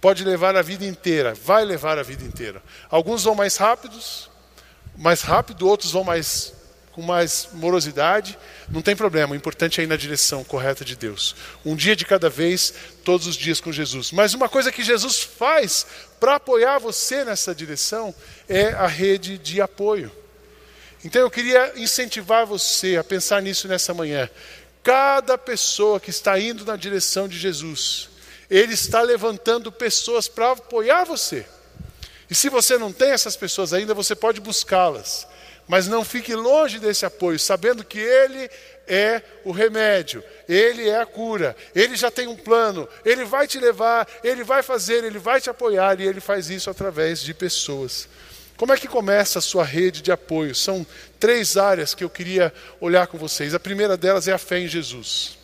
pode 0.01 0.23
levar 0.23 0.55
a 0.55 0.61
vida 0.61 0.85
inteira, 0.85 1.33
vai 1.33 1.63
levar 1.63 1.97
a 1.97 2.03
vida 2.03 2.23
inteira. 2.23 2.61
Alguns 2.89 3.23
vão 3.23 3.35
mais 3.35 3.55
rápidos, 3.57 4.29
mais 4.97 5.21
rápido, 5.21 5.67
outros 5.67 5.91
vão 5.91 6.03
mais 6.03 6.53
com 6.93 7.01
mais 7.01 7.49
morosidade, 7.53 8.37
não 8.69 8.81
tem 8.81 8.95
problema, 8.95 9.33
o 9.33 9.35
importante 9.35 9.81
é 9.81 9.83
ir 9.83 9.87
na 9.87 9.95
direção 9.95 10.43
correta 10.43 10.85
de 10.85 10.95
Deus. 10.95 11.35
Um 11.65 11.75
dia 11.75 11.95
de 11.95 12.05
cada 12.05 12.29
vez, 12.29 12.73
todos 13.03 13.25
os 13.25 13.35
dias 13.35 13.59
com 13.59 13.71
Jesus. 13.71 14.11
Mas 14.11 14.33
uma 14.33 14.47
coisa 14.47 14.71
que 14.71 14.83
Jesus 14.83 15.19
faz 15.21 15.85
para 16.19 16.35
apoiar 16.35 16.77
você 16.77 17.25
nessa 17.25 17.53
direção 17.53 18.13
é 18.47 18.67
a 18.69 18.85
rede 18.85 19.39
de 19.39 19.59
apoio. 19.59 20.11
Então 21.03 21.21
eu 21.21 21.31
queria 21.31 21.73
incentivar 21.75 22.45
você 22.45 22.95
a 22.95 23.03
pensar 23.03 23.41
nisso 23.41 23.67
nessa 23.67 23.93
manhã. 23.93 24.29
Cada 24.83 25.37
pessoa 25.37 25.99
que 25.99 26.11
está 26.11 26.39
indo 26.39 26.63
na 26.63 26.75
direção 26.75 27.27
de 27.27 27.39
Jesus, 27.39 28.09
ele 28.49 28.73
está 28.73 29.01
levantando 29.01 29.71
pessoas 29.71 30.27
para 30.27 30.51
apoiar 30.51 31.05
você. 31.05 31.45
E 32.29 32.35
se 32.35 32.49
você 32.49 32.77
não 32.77 32.93
tem 32.93 33.11
essas 33.11 33.35
pessoas 33.35 33.73
ainda, 33.73 33.93
você 33.93 34.15
pode 34.15 34.39
buscá-las. 34.39 35.27
Mas 35.67 35.87
não 35.87 36.03
fique 36.03 36.35
longe 36.35 36.79
desse 36.79 37.05
apoio, 37.05 37.39
sabendo 37.39 37.83
que 37.83 37.99
Ele 37.99 38.49
é 38.87 39.21
o 39.45 39.51
remédio, 39.51 40.23
Ele 40.47 40.89
é 40.89 40.99
a 40.99 41.05
cura, 41.05 41.55
Ele 41.73 41.95
já 41.95 42.11
tem 42.11 42.27
um 42.27 42.35
plano, 42.35 42.87
Ele 43.05 43.23
vai 43.23 43.47
te 43.47 43.59
levar, 43.59 44.07
Ele 44.23 44.43
vai 44.43 44.61
fazer, 44.61 45.03
Ele 45.03 45.19
vai 45.19 45.39
te 45.39 45.49
apoiar 45.49 45.99
e 45.99 46.07
Ele 46.07 46.19
faz 46.19 46.49
isso 46.49 46.69
através 46.69 47.21
de 47.21 47.33
pessoas. 47.33 48.07
Como 48.57 48.71
é 48.71 48.77
que 48.77 48.87
começa 48.87 49.39
a 49.39 49.41
sua 49.41 49.63
rede 49.63 50.01
de 50.01 50.11
apoio? 50.11 50.53
São 50.53 50.85
três 51.19 51.57
áreas 51.57 51.95
que 51.95 52.03
eu 52.03 52.09
queria 52.09 52.53
olhar 52.79 53.07
com 53.07 53.17
vocês. 53.17 53.53
A 53.53 53.59
primeira 53.59 53.97
delas 53.97 54.27
é 54.27 54.33
a 54.33 54.37
fé 54.37 54.59
em 54.59 54.67
Jesus. 54.67 55.37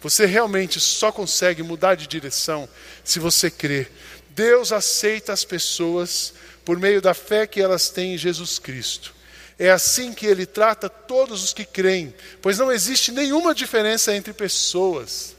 Você 0.00 0.26
realmente 0.26 0.78
só 0.78 1.10
consegue 1.10 1.62
mudar 1.62 1.94
de 1.94 2.06
direção 2.06 2.68
se 3.02 3.18
você 3.18 3.50
crer. 3.50 3.90
Deus 4.30 4.72
aceita 4.72 5.32
as 5.32 5.44
pessoas 5.44 6.34
por 6.64 6.78
meio 6.78 7.00
da 7.00 7.14
fé 7.14 7.46
que 7.46 7.60
elas 7.60 7.88
têm 7.88 8.14
em 8.14 8.18
Jesus 8.18 8.58
Cristo. 8.58 9.13
É 9.58 9.70
assim 9.70 10.12
que 10.12 10.26
ele 10.26 10.46
trata 10.46 10.88
todos 10.88 11.42
os 11.44 11.52
que 11.52 11.64
creem, 11.64 12.14
pois 12.42 12.58
não 12.58 12.72
existe 12.72 13.12
nenhuma 13.12 13.54
diferença 13.54 14.14
entre 14.14 14.32
pessoas. 14.32 15.34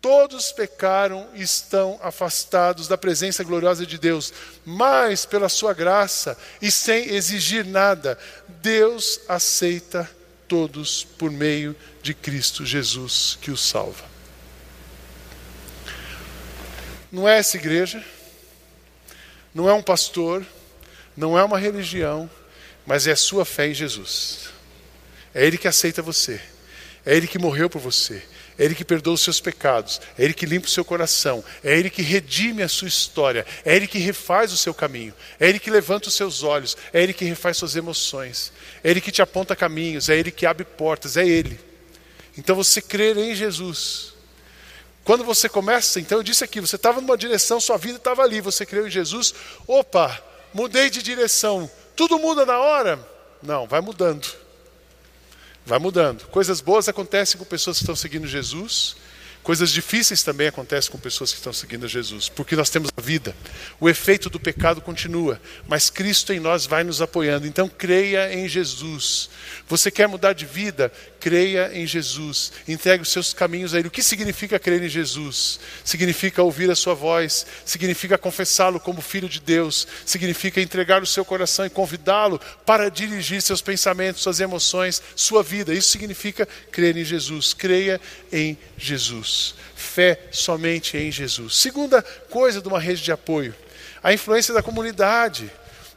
Todos 0.00 0.50
pecaram 0.50 1.28
e 1.34 1.42
estão 1.42 2.00
afastados 2.02 2.88
da 2.88 2.96
presença 2.96 3.44
gloriosa 3.44 3.84
de 3.84 3.98
Deus, 3.98 4.32
mas 4.64 5.26
pela 5.26 5.48
sua 5.48 5.74
graça 5.74 6.38
e 6.62 6.70
sem 6.70 7.10
exigir 7.10 7.66
nada, 7.66 8.18
Deus 8.48 9.20
aceita 9.28 10.10
todos 10.48 11.04
por 11.04 11.30
meio 11.30 11.76
de 12.02 12.14
Cristo 12.14 12.64
Jesus 12.64 13.36
que 13.42 13.50
os 13.50 13.60
salva. 13.60 14.04
Não 17.12 17.28
é 17.28 17.38
essa 17.38 17.58
igreja, 17.58 18.02
não 19.54 19.68
é 19.68 19.74
um 19.74 19.82
pastor, 19.82 20.46
não 21.14 21.38
é 21.38 21.44
uma 21.44 21.58
religião, 21.58 22.30
mas 22.86 23.06
é 23.06 23.12
a 23.12 23.16
sua 23.16 23.44
fé 23.44 23.68
em 23.68 23.74
Jesus. 23.74 24.50
É 25.34 25.46
Ele 25.46 25.58
que 25.58 25.68
aceita 25.68 26.02
você, 26.02 26.40
é 27.04 27.16
Ele 27.16 27.26
que 27.26 27.38
morreu 27.38 27.70
por 27.70 27.80
você, 27.80 28.22
é 28.58 28.64
Ele 28.64 28.74
que 28.74 28.84
perdoa 28.84 29.14
os 29.14 29.22
seus 29.22 29.40
pecados, 29.40 30.00
é 30.18 30.24
Ele 30.24 30.34
que 30.34 30.44
limpa 30.44 30.66
o 30.66 30.70
seu 30.70 30.84
coração, 30.84 31.44
é 31.62 31.78
Ele 31.78 31.88
que 31.88 32.02
redime 32.02 32.62
a 32.62 32.68
sua 32.68 32.88
história, 32.88 33.46
é 33.64 33.74
Ele 33.74 33.86
que 33.86 33.98
refaz 33.98 34.52
o 34.52 34.56
seu 34.56 34.74
caminho, 34.74 35.14
é 35.38 35.48
Ele 35.48 35.58
que 35.58 35.70
levanta 35.70 36.08
os 36.08 36.14
seus 36.14 36.42
olhos, 36.42 36.76
é 36.92 37.02
Ele 37.02 37.12
que 37.12 37.24
refaz 37.24 37.56
suas 37.56 37.76
emoções, 37.76 38.52
é 38.82 38.90
Ele 38.90 39.00
que 39.00 39.12
te 39.12 39.22
aponta 39.22 39.56
caminhos, 39.56 40.08
é 40.08 40.16
Ele 40.16 40.30
que 40.30 40.46
abre 40.46 40.64
portas, 40.64 41.16
é 41.16 41.26
Ele. 41.26 41.58
Então 42.36 42.56
você 42.56 42.82
crer 42.82 43.16
em 43.16 43.34
Jesus. 43.34 44.14
Quando 45.04 45.24
você 45.24 45.48
começa, 45.48 45.98
então 45.98 46.18
eu 46.18 46.22
disse 46.22 46.44
aqui, 46.44 46.60
você 46.60 46.76
estava 46.76 47.00
numa 47.00 47.16
direção, 47.16 47.58
sua 47.60 47.76
vida 47.76 47.96
estava 47.96 48.22
ali, 48.22 48.40
você 48.40 48.66
creu 48.66 48.86
em 48.86 48.90
Jesus, 48.90 49.34
opa, 49.66 50.22
mudei 50.52 50.90
de 50.90 51.02
direção, 51.02 51.70
tudo 52.00 52.18
muda 52.18 52.46
na 52.46 52.58
hora? 52.58 52.98
Não, 53.42 53.66
vai 53.66 53.82
mudando. 53.82 54.26
Vai 55.66 55.78
mudando. 55.78 56.26
Coisas 56.28 56.62
boas 56.62 56.88
acontecem 56.88 57.38
com 57.38 57.44
pessoas 57.44 57.76
que 57.76 57.82
estão 57.82 57.94
seguindo 57.94 58.26
Jesus, 58.26 58.96
Coisas 59.42 59.70
difíceis 59.70 60.22
também 60.22 60.48
acontecem 60.48 60.92
com 60.92 60.98
pessoas 60.98 61.30
que 61.30 61.38
estão 61.38 61.52
seguindo 61.52 61.88
Jesus, 61.88 62.28
porque 62.28 62.54
nós 62.54 62.68
temos 62.68 62.90
a 62.94 63.00
vida. 63.00 63.34
O 63.80 63.88
efeito 63.88 64.28
do 64.28 64.38
pecado 64.38 64.82
continua, 64.82 65.40
mas 65.66 65.88
Cristo 65.88 66.32
em 66.32 66.38
nós 66.38 66.66
vai 66.66 66.84
nos 66.84 67.00
apoiando. 67.00 67.46
Então 67.46 67.66
creia 67.66 68.34
em 68.34 68.46
Jesus. 68.46 69.30
Você 69.66 69.90
quer 69.90 70.06
mudar 70.06 70.34
de 70.34 70.44
vida? 70.44 70.92
Creia 71.18 71.70
em 71.72 71.86
Jesus. 71.86 72.52
Entregue 72.68 73.02
os 73.02 73.08
seus 73.08 73.32
caminhos 73.32 73.74
a 73.74 73.78
Ele. 73.78 73.88
O 73.88 73.90
que 73.90 74.02
significa 74.02 74.58
crer 74.58 74.82
em 74.82 74.88
Jesus? 74.88 75.58
Significa 75.84 76.42
ouvir 76.42 76.70
a 76.70 76.76
Sua 76.76 76.94
voz, 76.94 77.46
significa 77.64 78.18
confessá-lo 78.18 78.78
como 78.78 79.00
Filho 79.00 79.28
de 79.28 79.40
Deus, 79.40 79.88
significa 80.04 80.60
entregar 80.60 81.02
o 81.02 81.06
seu 81.06 81.24
coração 81.24 81.64
e 81.64 81.70
convidá-lo 81.70 82.38
para 82.66 82.90
dirigir 82.90 83.40
seus 83.40 83.62
pensamentos, 83.62 84.22
suas 84.22 84.38
emoções, 84.38 85.02
sua 85.16 85.42
vida. 85.42 85.72
Isso 85.72 85.88
significa 85.88 86.46
crer 86.70 86.94
em 86.98 87.04
Jesus. 87.04 87.54
Creia 87.54 87.98
em 88.30 88.58
Jesus. 88.76 89.29
Jesus. 89.30 89.54
Fé 89.74 90.20
somente 90.30 90.96
em 90.96 91.10
Jesus. 91.10 91.56
Segunda 91.56 92.02
coisa 92.02 92.60
de 92.60 92.68
uma 92.68 92.78
rede 92.78 93.02
de 93.02 93.12
apoio, 93.12 93.54
a 94.02 94.12
influência 94.12 94.52
da 94.52 94.62
comunidade. 94.62 95.50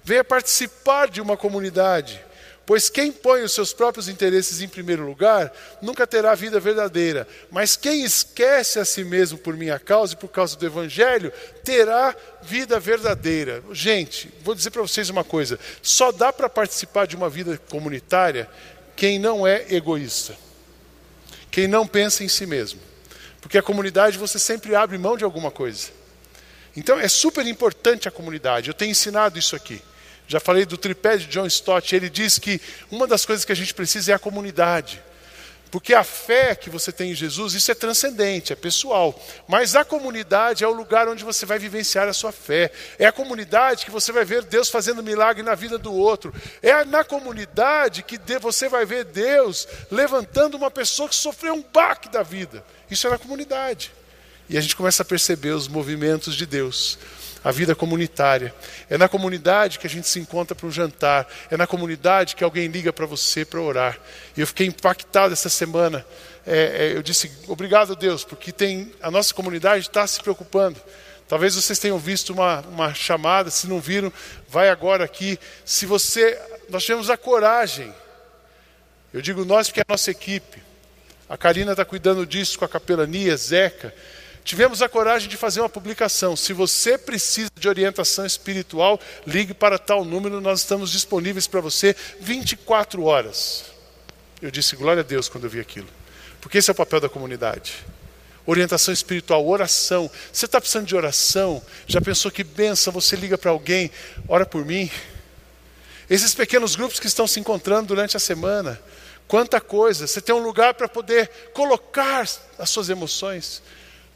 Venha 0.03 0.23
participar 0.23 1.09
de 1.09 1.21
uma 1.21 1.37
comunidade. 1.37 2.23
Pois 2.65 2.89
quem 2.89 3.11
põe 3.11 3.43
os 3.43 3.51
seus 3.51 3.73
próprios 3.73 4.07
interesses 4.07 4.61
em 4.61 4.69
primeiro 4.69 5.05
lugar 5.05 5.51
nunca 5.81 6.07
terá 6.07 6.33
vida 6.33 6.61
verdadeira. 6.61 7.27
Mas 7.51 7.75
quem 7.75 8.03
esquece 8.05 8.79
a 8.79 8.85
si 8.85 9.03
mesmo 9.03 9.37
por 9.37 9.55
minha 9.55 9.77
causa 9.77 10.13
e 10.13 10.17
por 10.17 10.29
causa 10.29 10.55
do 10.55 10.65
Evangelho 10.65 11.31
terá 11.63 12.15
vida 12.41 12.79
verdadeira. 12.79 13.61
Gente, 13.73 14.33
vou 14.41 14.55
dizer 14.55 14.71
para 14.71 14.81
vocês 14.81 15.09
uma 15.09 15.25
coisa: 15.25 15.59
só 15.81 16.11
dá 16.11 16.31
para 16.31 16.47
participar 16.49 17.05
de 17.05 17.17
uma 17.17 17.29
vida 17.29 17.59
comunitária 17.69 18.49
quem 18.95 19.19
não 19.19 19.45
é 19.45 19.65
egoísta, 19.69 20.35
quem 21.51 21.67
não 21.67 21.85
pensa 21.85 22.23
em 22.23 22.29
si 22.29 22.45
mesmo. 22.45 22.92
Porque 23.43 23.57
a 23.57 23.61
comunidade 23.61 24.17
você 24.17 24.39
sempre 24.39 24.73
abre 24.73 24.97
mão 24.97 25.17
de 25.17 25.25
alguma 25.25 25.51
coisa. 25.51 25.89
Então 26.77 26.97
é 26.97 27.09
super 27.09 27.45
importante 27.45 28.07
a 28.07 28.11
comunidade. 28.11 28.69
Eu 28.69 28.73
tenho 28.73 28.91
ensinado 28.91 29.37
isso 29.37 29.53
aqui. 29.53 29.81
Já 30.25 30.39
falei 30.39 30.65
do 30.65 30.77
tripé 30.77 31.17
de 31.17 31.25
John 31.25 31.45
Stott. 31.45 31.93
Ele 31.93 32.09
diz 32.09 32.39
que 32.39 32.61
uma 32.89 33.05
das 33.05 33.25
coisas 33.25 33.43
que 33.43 33.51
a 33.51 33.55
gente 33.55 33.73
precisa 33.73 34.13
é 34.13 34.15
a 34.15 34.19
comunidade. 34.19 35.03
Porque 35.73 35.95
a 35.95 36.03
fé 36.03 36.53
que 36.53 36.69
você 36.69 36.91
tem 36.91 37.13
em 37.13 37.15
Jesus, 37.15 37.55
isso 37.55 37.71
é 37.71 37.73
transcendente, 37.73 38.53
é 38.53 38.55
pessoal. 38.55 39.19
Mas 39.47 39.75
a 39.75 39.83
comunidade 39.83 40.63
é 40.63 40.67
o 40.67 40.71
lugar 40.71 41.07
onde 41.07 41.23
você 41.23 41.47
vai 41.47 41.57
vivenciar 41.57 42.07
a 42.07 42.13
sua 42.13 42.31
fé. 42.31 42.71
É 42.99 43.07
a 43.07 43.11
comunidade 43.11 43.83
que 43.83 43.89
você 43.89 44.11
vai 44.11 44.23
ver 44.23 44.43
Deus 44.43 44.69
fazendo 44.69 45.01
milagre 45.01 45.41
na 45.41 45.55
vida 45.55 45.79
do 45.79 45.91
outro. 45.91 46.31
É 46.61 46.85
na 46.85 47.03
comunidade 47.03 48.03
que 48.03 48.19
você 48.39 48.69
vai 48.69 48.85
ver 48.85 49.05
Deus 49.05 49.67
levantando 49.89 50.57
uma 50.57 50.69
pessoa 50.69 51.09
que 51.09 51.15
sofreu 51.15 51.55
um 51.55 51.65
baque 51.73 52.07
da 52.07 52.21
vida. 52.21 52.63
Isso 52.87 53.07
é 53.07 53.09
na 53.09 53.17
comunidade. 53.17 53.91
E 54.47 54.59
a 54.59 54.61
gente 54.61 54.75
começa 54.75 55.01
a 55.01 55.05
perceber 55.05 55.53
os 55.53 55.67
movimentos 55.67 56.35
de 56.35 56.45
Deus 56.45 56.99
a 57.43 57.51
vida 57.51 57.75
comunitária. 57.75 58.53
É 58.89 58.97
na 58.97 59.09
comunidade 59.09 59.77
que 59.77 59.85
a 59.85 59.89
gente 59.89 60.07
se 60.07 60.19
encontra 60.19 60.55
para 60.55 60.65
um 60.65 60.71
jantar. 60.71 61.27
É 61.51 61.57
na 61.57 61.67
comunidade 61.67 62.35
que 62.35 62.43
alguém 62.43 62.67
liga 62.67 62.93
para 62.93 63.05
você 63.05 63.43
para 63.43 63.59
orar. 63.59 63.99
E 64.37 64.41
eu 64.41 64.47
fiquei 64.47 64.65
impactado 64.65 65.33
essa 65.33 65.49
semana. 65.49 66.05
É, 66.45 66.91
é, 66.91 66.97
eu 66.97 67.03
disse, 67.03 67.31
obrigado 67.47 67.95
Deus, 67.95 68.23
porque 68.23 68.51
tem, 68.51 68.93
a 69.01 69.11
nossa 69.11 69.33
comunidade 69.33 69.87
está 69.87 70.07
se 70.07 70.21
preocupando. 70.21 70.79
Talvez 71.27 71.55
vocês 71.55 71.79
tenham 71.79 71.97
visto 71.97 72.31
uma, 72.31 72.61
uma 72.61 72.93
chamada, 72.93 73.49
se 73.49 73.67
não 73.67 73.79
viram, 73.79 74.11
vai 74.47 74.69
agora 74.69 75.03
aqui. 75.03 75.39
Se 75.65 75.85
você, 75.85 76.39
nós 76.69 76.83
tivemos 76.83 77.09
a 77.09 77.17
coragem, 77.17 77.93
eu 79.13 79.21
digo 79.21 79.43
nós 79.43 79.67
porque 79.67 79.79
é 79.81 79.83
a 79.87 79.91
nossa 79.91 80.11
equipe. 80.11 80.61
A 81.27 81.37
Karina 81.37 81.71
está 81.71 81.83
cuidando 81.83 82.25
disso 82.25 82.59
com 82.59 82.65
a 82.65 82.69
capelania, 82.69 83.35
Zeca 83.35 83.93
tivemos 84.43 84.81
a 84.81 84.89
coragem 84.89 85.29
de 85.29 85.37
fazer 85.37 85.61
uma 85.61 85.69
publicação. 85.69 86.35
Se 86.35 86.53
você 86.53 86.97
precisa 86.97 87.49
de 87.55 87.67
orientação 87.67 88.25
espiritual, 88.25 88.99
ligue 89.25 89.53
para 89.53 89.79
tal 89.79 90.03
número, 90.03 90.41
nós 90.41 90.59
estamos 90.59 90.91
disponíveis 90.91 91.47
para 91.47 91.61
você 91.61 91.95
24 92.19 93.03
horas. 93.03 93.65
Eu 94.41 94.51
disse 94.51 94.75
glória 94.75 95.01
a 95.01 95.03
Deus 95.03 95.29
quando 95.29 95.45
eu 95.45 95.49
vi 95.49 95.59
aquilo, 95.59 95.87
porque 96.41 96.57
esse 96.57 96.69
é 96.69 96.73
o 96.73 96.75
papel 96.75 96.99
da 96.99 97.09
comunidade. 97.09 97.73
Orientação 98.45 98.93
espiritual, 98.93 99.47
oração. 99.47 100.11
Você 100.31 100.45
está 100.45 100.59
precisando 100.59 100.85
de 100.85 100.95
oração? 100.95 101.61
Já 101.87 102.01
pensou 102.01 102.29
que 102.29 102.43
benção? 102.43 102.91
Você 102.91 103.15
liga 103.15 103.37
para 103.37 103.51
alguém, 103.51 103.89
ora 104.27 104.45
por 104.45 104.65
mim. 104.65 104.91
Esses 106.09 106.35
pequenos 106.35 106.75
grupos 106.75 106.99
que 106.99 107.07
estão 107.07 107.25
se 107.25 107.39
encontrando 107.39 107.87
durante 107.87 108.17
a 108.17 108.19
semana, 108.19 108.81
quanta 109.29 109.61
coisa. 109.61 110.05
Você 110.05 110.19
tem 110.19 110.35
um 110.35 110.43
lugar 110.43 110.73
para 110.73 110.89
poder 110.89 111.29
colocar 111.53 112.27
as 112.59 112.69
suas 112.69 112.89
emoções 112.89 113.63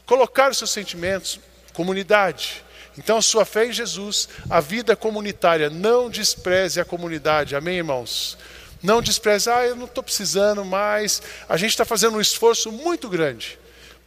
colocar 0.08 0.50
os 0.50 0.56
seus 0.56 0.70
sentimentos, 0.70 1.38
comunidade. 1.74 2.64
Então, 2.96 3.18
a 3.18 3.22
sua 3.22 3.44
fé 3.44 3.66
em 3.66 3.72
Jesus, 3.72 4.26
a 4.48 4.58
vida 4.58 4.96
comunitária, 4.96 5.68
não 5.68 6.08
despreze 6.08 6.80
a 6.80 6.84
comunidade, 6.84 7.54
amém, 7.54 7.76
irmãos? 7.76 8.38
Não 8.82 9.02
despreze, 9.02 9.50
ah, 9.50 9.66
eu 9.66 9.76
não 9.76 9.84
estou 9.84 10.02
precisando 10.02 10.64
mais. 10.64 11.20
A 11.46 11.58
gente 11.58 11.70
está 11.70 11.84
fazendo 11.84 12.16
um 12.16 12.20
esforço 12.22 12.72
muito 12.72 13.06
grande 13.08 13.58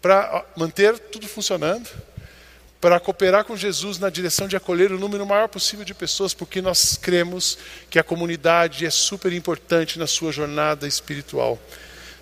para 0.01 0.43
manter 0.55 0.97
tudo 0.97 1.27
funcionando, 1.27 1.87
para 2.81 2.99
cooperar 2.99 3.45
com 3.45 3.55
Jesus 3.55 3.99
na 3.99 4.09
direção 4.09 4.47
de 4.47 4.55
acolher 4.55 4.91
o 4.91 4.97
número 4.97 5.23
maior 5.23 5.47
possível 5.49 5.85
de 5.85 5.93
pessoas, 5.93 6.33
porque 6.33 6.63
nós 6.63 6.97
cremos 6.99 7.59
que 7.91 7.99
a 7.99 8.03
comunidade 8.03 8.87
é 8.87 8.89
super 8.89 9.31
importante 9.31 9.99
na 9.99 10.07
sua 10.07 10.31
jornada 10.31 10.87
espiritual. 10.87 11.59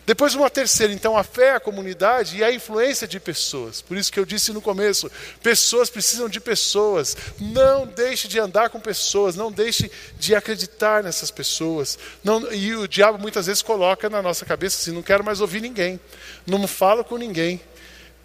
Depois, 0.10 0.34
uma 0.34 0.50
terceira, 0.50 0.92
então, 0.92 1.16
a 1.16 1.24
fé, 1.24 1.52
a 1.52 1.60
comunidade 1.60 2.38
e 2.38 2.44
a 2.44 2.52
influência 2.52 3.08
de 3.08 3.20
pessoas. 3.20 3.80
Por 3.80 3.96
isso 3.96 4.12
que 4.12 4.20
eu 4.20 4.26
disse 4.26 4.52
no 4.52 4.60
começo: 4.60 5.08
pessoas 5.44 5.88
precisam 5.88 6.28
de 6.28 6.40
pessoas. 6.40 7.16
Não 7.40 7.86
deixe 7.86 8.28
de 8.28 8.40
andar 8.40 8.72
com 8.72 8.80
pessoas, 8.80 9.36
não 9.36 9.52
deixe 9.52 9.92
de 10.18 10.34
acreditar 10.34 11.04
nessas 11.04 11.30
pessoas. 11.30 12.00
Não, 12.24 12.52
e 12.52 12.74
o 12.74 12.88
diabo 12.88 13.20
muitas 13.20 13.46
vezes 13.46 13.62
coloca 13.62 14.10
na 14.10 14.20
nossa 14.20 14.48
cabeça 14.48 14.82
assim: 14.82 14.92
não 14.92 15.04
quero 15.04 15.24
mais 15.24 15.42
ouvir 15.42 15.62
ninguém, 15.62 16.00
não 16.44 16.68
falo 16.68 17.04
com 17.04 17.16
ninguém, 17.16 17.62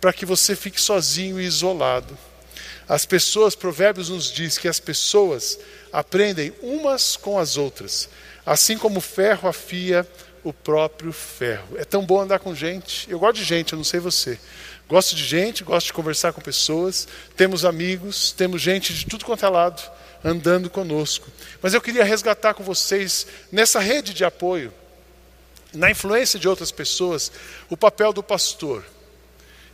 para 0.01 0.11
que 0.11 0.25
você 0.25 0.57
fique 0.57 0.81
sozinho 0.81 1.39
e 1.39 1.45
isolado. 1.45 2.17
As 2.89 3.05
pessoas, 3.05 3.55
Provérbios 3.55 4.09
nos 4.09 4.33
diz 4.33 4.57
que 4.57 4.69
as 4.69 4.81
pessoas 4.81 5.59
aprendem 5.93 6.51
umas 6.63 7.15
com 7.15 7.39
as 7.39 7.59
outras, 7.59 8.09
assim 8.47 8.79
como 8.79 9.01
o 9.01 9.03
ferro 9.03 9.47
afia 9.47 10.09
o 10.45 10.53
próprio 10.53 11.13
ferro. 11.13 11.77
É 11.77 11.85
tão 11.85 12.05
bom 12.05 12.21
andar 12.21 12.39
com 12.39 12.55
gente. 12.55 13.11
Eu 13.11 13.19
gosto 13.19 13.37
de 13.37 13.45
gente, 13.45 13.73
eu 13.73 13.77
não 13.79 13.85
sei 13.85 13.99
você. 13.99 14.39
Gosto 14.87 15.17
de 15.17 15.25
gente, 15.25 15.65
gosto 15.65 15.87
de 15.87 15.93
conversar 15.95 16.33
com 16.35 16.41
pessoas. 16.41 17.09
Temos 17.37 17.65
amigos, 17.65 18.31
temos 18.31 18.61
gente 18.61 18.93
de 18.93 19.07
tudo 19.07 19.25
quanto 19.25 19.45
é 19.45 19.49
lado 19.49 19.83
andando 20.23 20.71
conosco. 20.71 21.29
Mas 21.61 21.75
eu 21.75 21.81
queria 21.81 22.05
resgatar 22.05 22.55
com 22.55 22.65
vocês, 22.65 23.27
nessa 23.53 23.79
rede 23.79 24.15
de 24.15 24.25
apoio, 24.25 24.73
na 25.73 25.91
influência 25.91 26.39
de 26.39 26.49
outras 26.49 26.71
pessoas, 26.71 27.31
o 27.69 27.77
papel 27.77 28.13
do 28.13 28.23
pastor. 28.23 28.85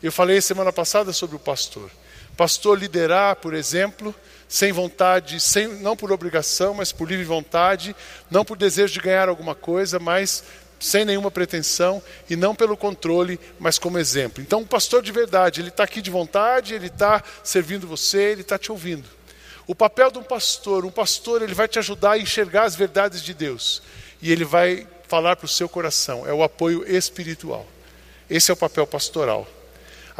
Eu 0.02 0.10
falei 0.10 0.40
semana 0.40 0.72
passada 0.72 1.12
sobre 1.12 1.36
o 1.36 1.38
pastor. 1.38 1.90
Pastor 2.36 2.78
liderar, 2.78 3.36
por 3.36 3.54
exemplo, 3.54 4.14
sem 4.50 4.72
vontade, 4.72 5.38
sem, 5.38 5.68
não 5.68 5.96
por 5.96 6.10
obrigação, 6.10 6.74
mas 6.74 6.90
por 6.90 7.08
livre 7.08 7.24
vontade, 7.24 7.94
não 8.28 8.44
por 8.44 8.58
desejo 8.58 8.92
de 8.92 8.98
ganhar 8.98 9.28
alguma 9.28 9.54
coisa, 9.54 10.00
mas 10.00 10.42
sem 10.80 11.04
nenhuma 11.04 11.30
pretensão 11.30 12.02
e 12.28 12.34
não 12.34 12.52
pelo 12.52 12.76
controle, 12.76 13.38
mas 13.60 13.78
como 13.78 13.96
exemplo. 13.96 14.42
Então, 14.42 14.62
o 14.62 14.66
pastor 14.66 15.04
de 15.04 15.12
verdade, 15.12 15.60
ele 15.60 15.68
está 15.68 15.84
aqui 15.84 16.02
de 16.02 16.10
vontade, 16.10 16.74
ele 16.74 16.88
está 16.88 17.22
servindo 17.44 17.86
você, 17.86 18.18
ele 18.18 18.40
está 18.40 18.58
te 18.58 18.72
ouvindo. 18.72 19.08
O 19.68 19.74
papel 19.74 20.10
de 20.10 20.18
um 20.18 20.24
pastor, 20.24 20.84
um 20.84 20.90
pastor, 20.90 21.42
ele 21.42 21.54
vai 21.54 21.68
te 21.68 21.78
ajudar 21.78 22.12
a 22.12 22.18
enxergar 22.18 22.64
as 22.64 22.74
verdades 22.74 23.22
de 23.22 23.32
Deus 23.32 23.80
e 24.20 24.32
ele 24.32 24.44
vai 24.44 24.84
falar 25.06 25.36
para 25.36 25.46
o 25.46 25.48
seu 25.48 25.68
coração. 25.68 26.26
É 26.26 26.32
o 26.32 26.42
apoio 26.42 26.84
espiritual. 26.92 27.64
Esse 28.28 28.50
é 28.50 28.54
o 28.54 28.56
papel 28.56 28.84
pastoral. 28.84 29.46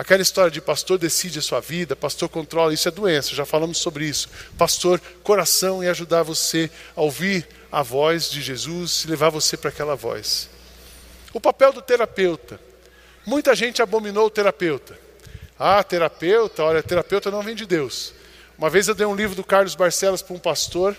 Aquela 0.00 0.22
história 0.22 0.50
de 0.50 0.62
pastor 0.62 0.96
decide 0.96 1.40
a 1.40 1.42
sua 1.42 1.60
vida, 1.60 1.94
pastor 1.94 2.26
controla, 2.26 2.72
isso 2.72 2.88
é 2.88 2.90
doença, 2.90 3.34
já 3.34 3.44
falamos 3.44 3.76
sobre 3.76 4.06
isso. 4.06 4.30
Pastor, 4.56 4.98
coração 5.22 5.84
e 5.84 5.88
ajudar 5.88 6.22
você 6.22 6.70
a 6.96 7.02
ouvir 7.02 7.46
a 7.70 7.82
voz 7.82 8.30
de 8.30 8.40
Jesus 8.40 9.04
e 9.04 9.08
levar 9.08 9.28
você 9.28 9.58
para 9.58 9.68
aquela 9.68 9.94
voz. 9.94 10.48
O 11.34 11.40
papel 11.40 11.70
do 11.74 11.82
terapeuta. 11.82 12.58
Muita 13.26 13.54
gente 13.54 13.82
abominou 13.82 14.24
o 14.24 14.30
terapeuta. 14.30 14.98
Ah, 15.58 15.84
terapeuta, 15.84 16.62
olha, 16.62 16.82
terapeuta 16.82 17.30
não 17.30 17.42
vem 17.42 17.54
de 17.54 17.66
Deus. 17.66 18.14
Uma 18.56 18.70
vez 18.70 18.88
eu 18.88 18.94
dei 18.94 19.06
um 19.06 19.14
livro 19.14 19.36
do 19.36 19.44
Carlos 19.44 19.74
Barcelos 19.74 20.22
para 20.22 20.34
um 20.34 20.38
pastor, 20.38 20.96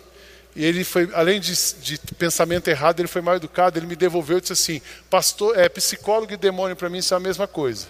e 0.56 0.64
ele 0.64 0.84
foi, 0.84 1.10
além 1.16 1.40
de, 1.40 1.56
de, 1.82 1.98
pensamento 2.20 2.68
errado, 2.68 3.00
ele 3.00 3.08
foi 3.08 3.24
mal 3.24 3.36
educado, 3.36 3.80
ele 3.80 3.88
me 3.88 3.96
devolveu 3.96 4.38
e 4.38 4.42
disse 4.42 4.54
assim: 4.54 4.80
Pastor, 5.10 5.58
é, 5.58 5.68
psicólogo 5.68 6.34
e 6.34 6.38
demônio 6.38 6.76
para 6.76 6.88
mim 6.88 7.02
são 7.02 7.18
a 7.18 7.20
mesma 7.20 7.48
coisa. 7.48 7.88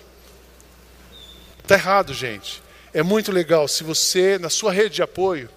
Está 1.64 1.76
errado, 1.76 2.14
gente. 2.14 2.62
É 2.94 3.02
muito 3.02 3.32
legal 3.32 3.68
se 3.68 3.84
você, 3.84 4.38
na 4.38 4.50
sua 4.50 4.72
rede 4.72 4.96
de 4.96 5.02
apoio, 5.02 5.50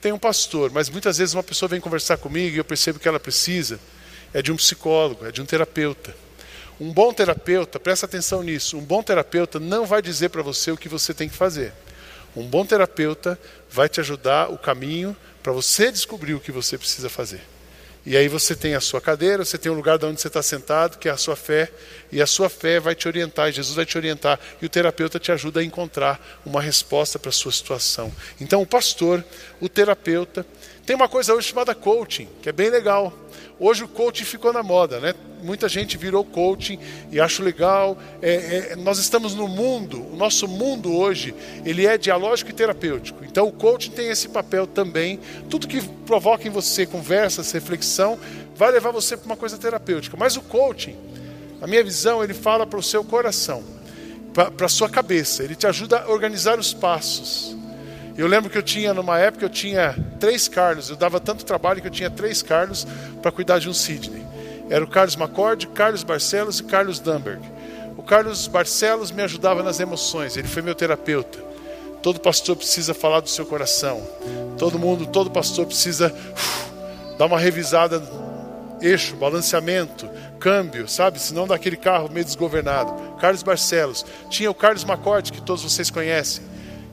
tem 0.00 0.12
um 0.12 0.18
pastor, 0.18 0.70
mas 0.70 0.88
muitas 0.88 1.18
vezes 1.18 1.34
uma 1.34 1.42
pessoa 1.42 1.68
vem 1.68 1.80
conversar 1.80 2.16
comigo 2.16 2.54
e 2.54 2.58
eu 2.58 2.64
percebo 2.64 2.98
que 2.98 3.08
ela 3.08 3.20
precisa 3.20 3.78
é 4.32 4.40
de 4.40 4.52
um 4.52 4.56
psicólogo, 4.56 5.26
é 5.26 5.32
de 5.32 5.42
um 5.42 5.44
terapeuta. 5.44 6.14
Um 6.80 6.92
bom 6.92 7.12
terapeuta, 7.12 7.78
presta 7.78 8.06
atenção 8.06 8.42
nisso, 8.42 8.78
um 8.78 8.80
bom 8.80 9.02
terapeuta 9.02 9.60
não 9.60 9.84
vai 9.84 10.00
dizer 10.00 10.30
para 10.30 10.42
você 10.42 10.70
o 10.70 10.76
que 10.76 10.88
você 10.88 11.12
tem 11.12 11.28
que 11.28 11.36
fazer. 11.36 11.72
Um 12.34 12.46
bom 12.46 12.64
terapeuta 12.64 13.38
vai 13.68 13.88
te 13.88 14.00
ajudar 14.00 14.50
o 14.50 14.56
caminho 14.56 15.14
para 15.42 15.52
você 15.52 15.90
descobrir 15.90 16.34
o 16.34 16.40
que 16.40 16.52
você 16.52 16.78
precisa 16.78 17.10
fazer. 17.10 17.42
E 18.04 18.16
aí 18.16 18.28
você 18.28 18.56
tem 18.56 18.74
a 18.74 18.80
sua 18.80 19.00
cadeira, 19.00 19.44
você 19.44 19.58
tem 19.58 19.70
o 19.70 19.74
lugar 19.74 19.98
de 19.98 20.06
onde 20.06 20.20
você 20.20 20.28
está 20.28 20.42
sentado, 20.42 20.98
que 20.98 21.08
é 21.08 21.12
a 21.12 21.16
sua 21.16 21.36
fé, 21.36 21.70
e 22.10 22.22
a 22.22 22.26
sua 22.26 22.48
fé 22.48 22.80
vai 22.80 22.94
te 22.94 23.06
orientar, 23.06 23.52
Jesus 23.52 23.76
vai 23.76 23.84
te 23.84 23.96
orientar, 23.98 24.40
e 24.60 24.66
o 24.66 24.68
terapeuta 24.68 25.18
te 25.18 25.30
ajuda 25.30 25.60
a 25.60 25.64
encontrar 25.64 26.40
uma 26.44 26.62
resposta 26.62 27.18
para 27.18 27.28
a 27.28 27.32
sua 27.32 27.52
situação. 27.52 28.10
Então, 28.40 28.62
o 28.62 28.66
pastor, 28.66 29.22
o 29.60 29.68
terapeuta, 29.68 30.46
tem 30.84 30.96
uma 30.96 31.08
coisa 31.08 31.34
hoje 31.34 31.48
chamada 31.48 31.74
coaching, 31.74 32.28
que 32.42 32.48
é 32.48 32.52
bem 32.52 32.70
legal. 32.70 33.12
Hoje 33.58 33.84
o 33.84 33.88
coaching 33.88 34.24
ficou 34.24 34.52
na 34.52 34.62
moda, 34.62 34.98
né? 35.00 35.14
Muita 35.42 35.68
gente 35.68 35.98
virou 35.98 36.24
coaching 36.24 36.78
e 37.12 37.20
acho 37.20 37.42
legal. 37.42 37.98
É, 38.22 38.70
é, 38.72 38.76
nós 38.76 38.98
estamos 38.98 39.34
no 39.34 39.46
mundo, 39.46 40.02
o 40.12 40.16
nosso 40.16 40.48
mundo 40.48 40.96
hoje, 40.96 41.34
ele 41.64 41.86
é 41.86 41.98
dialógico 41.98 42.50
e 42.50 42.54
terapêutico. 42.54 43.22
Então 43.22 43.46
o 43.46 43.52
coaching 43.52 43.90
tem 43.90 44.08
esse 44.08 44.28
papel 44.30 44.66
também. 44.66 45.20
Tudo 45.50 45.68
que 45.68 45.82
provoca 46.06 46.48
em 46.48 46.50
você 46.50 46.86
conversas, 46.86 47.52
reflexão, 47.52 48.18
vai 48.56 48.70
levar 48.70 48.90
você 48.92 49.14
para 49.16 49.26
uma 49.26 49.36
coisa 49.36 49.58
terapêutica. 49.58 50.16
Mas 50.16 50.36
o 50.36 50.40
coaching, 50.40 50.96
a 51.60 51.66
minha 51.66 51.84
visão, 51.84 52.24
ele 52.24 52.34
fala 52.34 52.66
para 52.66 52.78
o 52.78 52.82
seu 52.82 53.04
coração, 53.04 53.62
para 54.32 54.66
a 54.66 54.70
sua 54.70 54.88
cabeça. 54.88 55.42
Ele 55.42 55.54
te 55.54 55.66
ajuda 55.66 56.00
a 56.00 56.10
organizar 56.10 56.58
os 56.58 56.72
passos. 56.72 57.59
Eu 58.16 58.26
lembro 58.26 58.50
que 58.50 58.58
eu 58.58 58.62
tinha, 58.62 58.92
numa 58.92 59.18
época, 59.18 59.44
eu 59.44 59.48
tinha 59.48 59.94
três 60.18 60.48
Carlos. 60.48 60.90
Eu 60.90 60.96
dava 60.96 61.20
tanto 61.20 61.44
trabalho 61.44 61.80
que 61.80 61.86
eu 61.86 61.92
tinha 61.92 62.10
três 62.10 62.42
Carlos 62.42 62.86
para 63.22 63.32
cuidar 63.32 63.58
de 63.58 63.68
um 63.68 63.74
Sidney. 63.74 64.24
Era 64.68 64.84
o 64.84 64.88
Carlos 64.88 65.16
Macorde, 65.16 65.66
Carlos 65.68 66.02
Barcelos 66.02 66.60
e 66.60 66.64
Carlos 66.64 67.00
Dunberg. 67.00 67.40
O 67.96 68.02
Carlos 68.02 68.46
Barcelos 68.46 69.10
me 69.10 69.22
ajudava 69.22 69.62
nas 69.62 69.80
emoções, 69.80 70.36
ele 70.36 70.48
foi 70.48 70.62
meu 70.62 70.74
terapeuta. 70.74 71.38
Todo 72.02 72.20
pastor 72.20 72.56
precisa 72.56 72.94
falar 72.94 73.20
do 73.20 73.28
seu 73.28 73.44
coração. 73.44 74.00
Todo 74.56 74.78
mundo, 74.78 75.06
todo 75.06 75.30
pastor 75.30 75.66
precisa 75.66 76.14
uf, 76.32 76.70
dar 77.18 77.26
uma 77.26 77.38
revisada, 77.38 78.02
eixo, 78.80 79.16
balanceamento, 79.16 80.08
câmbio, 80.38 80.88
sabe? 80.88 81.20
Senão 81.20 81.46
daquele 81.46 81.76
carro 81.76 82.08
meio 82.10 82.24
desgovernado. 82.24 83.18
Carlos 83.20 83.42
Barcelos. 83.42 84.06
Tinha 84.30 84.50
o 84.50 84.54
Carlos 84.54 84.84
Macorde, 84.84 85.32
que 85.32 85.42
todos 85.42 85.62
vocês 85.62 85.90
conhecem 85.90 86.42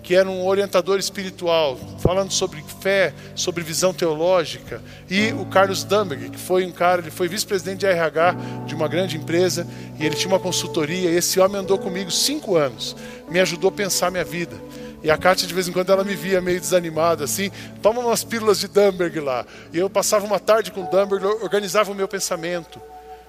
que 0.07 0.15
era 0.15 0.29
um 0.29 0.47
orientador 0.47 0.97
espiritual, 0.99 1.77
falando 1.99 2.31
sobre 2.31 2.63
fé, 2.79 3.13
sobre 3.35 3.61
visão 3.61 3.93
teológica, 3.93 4.81
e 5.09 5.33
o 5.33 5.45
Carlos 5.47 5.83
Damberg, 5.83 6.29
que 6.29 6.37
foi 6.37 6.65
um 6.65 6.71
cara, 6.71 7.01
ele 7.01 7.11
foi 7.11 7.27
vice-presidente 7.27 7.79
de 7.79 7.87
RH 7.87 8.37
de 8.65 8.73
uma 8.73 8.87
grande 8.87 9.17
empresa, 9.17 9.67
e 9.99 10.05
ele 10.05 10.15
tinha 10.15 10.29
uma 10.29 10.39
consultoria, 10.39 11.11
e 11.11 11.17
esse 11.17 11.41
homem 11.41 11.57
andou 11.57 11.77
comigo 11.77 12.09
cinco 12.09 12.55
anos, 12.55 12.95
me 13.29 13.41
ajudou 13.41 13.67
a 13.67 13.73
pensar 13.73 14.09
minha 14.09 14.23
vida. 14.23 14.55
E 15.03 15.11
a 15.11 15.17
Kátia, 15.17 15.45
de 15.45 15.53
vez 15.53 15.67
em 15.67 15.73
quando, 15.73 15.91
ela 15.91 16.05
me 16.05 16.15
via 16.15 16.39
meio 16.39 16.61
desanimada, 16.61 17.25
assim, 17.25 17.51
toma 17.81 17.99
umas 17.99 18.23
pílulas 18.23 18.61
de 18.61 18.69
Damberg 18.69 19.19
lá. 19.19 19.45
E 19.73 19.77
eu 19.77 19.89
passava 19.89 20.25
uma 20.25 20.39
tarde 20.39 20.71
com 20.71 20.89
Damberg, 20.89 21.25
organizava 21.25 21.91
o 21.91 21.95
meu 21.95 22.07
pensamento 22.07 22.79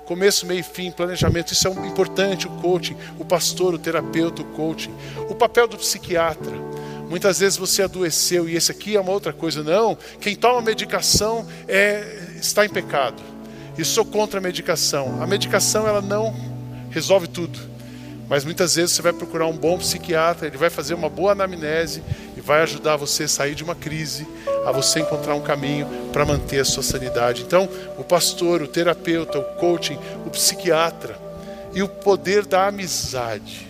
começo, 0.09 0.47
meio 0.47 0.61
e 0.61 0.62
fim, 0.62 0.90
planejamento. 0.90 1.53
Isso 1.53 1.68
é 1.68 1.71
importante, 1.87 2.47
o 2.47 2.51
coaching, 2.62 2.97
o 3.18 3.25
pastor, 3.27 3.75
o 3.75 3.79
terapeuta, 3.79 4.40
o 4.40 4.44
coaching. 4.47 4.90
O 5.29 5.35
papel 5.35 5.68
do 5.68 5.77
psiquiatra. 5.77 6.51
Muitas 7.11 7.40
vezes 7.40 7.59
você 7.59 7.83
adoeceu 7.83 8.49
e 8.49 8.57
esse 8.57 8.73
aqui 8.73 8.97
é 8.97 9.01
uma 9.01 9.12
outra 9.12 9.35
coisa. 9.35 9.62
Não, 9.62 9.99
quem 10.18 10.35
toma 10.35 10.62
medicação 10.62 11.47
é, 11.68 12.37
está 12.40 12.64
em 12.64 12.71
pecado. 12.71 13.23
E 13.77 13.85
sou 13.85 14.05
contra 14.05 14.40
a 14.40 14.42
medicação. 14.42 15.23
A 15.23 15.27
medicação 15.27 15.87
ela 15.87 16.01
não 16.01 16.35
resolve 16.90 17.29
tudo. 17.29 17.59
Mas 18.31 18.47
muitas 18.47 18.77
vezes 18.77 18.92
você 18.92 19.03
vai 19.03 19.12
procurar 19.12 19.47
um 19.47 19.57
bom 19.57 19.79
psiquiatra, 19.79 20.47
ele 20.47 20.57
vai 20.57 20.71
fazer 20.71 20.94
uma 20.94 21.11
boa 21.11 21.33
anamnese 21.33 22.03
vai 22.48 22.62
ajudar 22.62 22.96
você 22.96 23.24
a 23.24 23.28
sair 23.28 23.54
de 23.54 23.62
uma 23.62 23.74
crise, 23.74 24.26
a 24.64 24.72
você 24.72 25.00
encontrar 25.00 25.34
um 25.34 25.42
caminho 25.42 25.87
para 26.14 26.24
manter 26.24 26.61
a 26.61 26.64
sua 26.64 26.82
sanidade. 26.82 27.42
Então, 27.42 27.68
o 27.98 28.02
pastor, 28.02 28.62
o 28.62 28.66
terapeuta, 28.66 29.38
o 29.38 29.44
coaching, 29.56 29.98
o 30.24 30.30
psiquiatra 30.30 31.18
e 31.74 31.82
o 31.82 31.88
poder 31.88 32.46
da 32.46 32.68
amizade. 32.68 33.68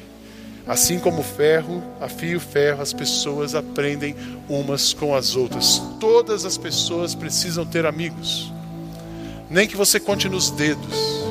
Assim 0.65 1.01
como 1.01 1.23
o 1.23 1.25
ferro 1.25 1.83
afia 2.01 2.37
o 2.37 2.41
ferro, 2.41 2.81
as 2.81 2.93
pessoas 2.93 3.57
aprendem 3.57 4.15
umas 4.49 4.93
com 4.93 5.13
as 5.13 5.35
outras. 5.35 5.83
Todas 5.99 6.45
as 6.45 6.57
pessoas 6.57 7.17
precisam 7.17 7.67
ter 7.67 7.85
amigos. 7.85 8.53
Nem 9.51 9.67
que 9.67 9.77
você 9.77 9.99
conte 9.99 10.29
nos 10.29 10.53
dedos, 10.53 11.25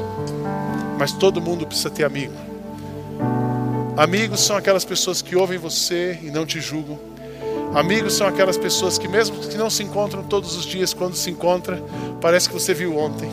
mas 1.00 1.14
todo 1.14 1.40
mundo 1.40 1.66
precisa 1.66 1.90
ter 1.90 2.04
amigo. 2.04 2.36
Amigos 3.96 4.42
são 4.42 4.58
aquelas 4.58 4.84
pessoas 4.84 5.22
que 5.22 5.34
ouvem 5.34 5.58
você 5.58 6.20
e 6.22 6.30
não 6.30 6.46
te 6.46 6.60
julgam. 6.60 7.16
Amigos 7.74 8.14
são 8.14 8.28
aquelas 8.28 8.58
pessoas 8.58 8.98
que, 8.98 9.08
mesmo 9.08 9.38
que 9.40 9.58
não 9.58 9.70
se 9.70 9.84
encontram 9.84 10.24
todos 10.24 10.56
os 10.56 10.66
dias, 10.66 10.94
quando 10.94 11.16
se 11.16 11.30
encontra, 11.30 11.82
parece 12.22 12.48
que 12.48 12.54
você 12.54 12.74
viu 12.74 12.98
ontem. 12.98 13.30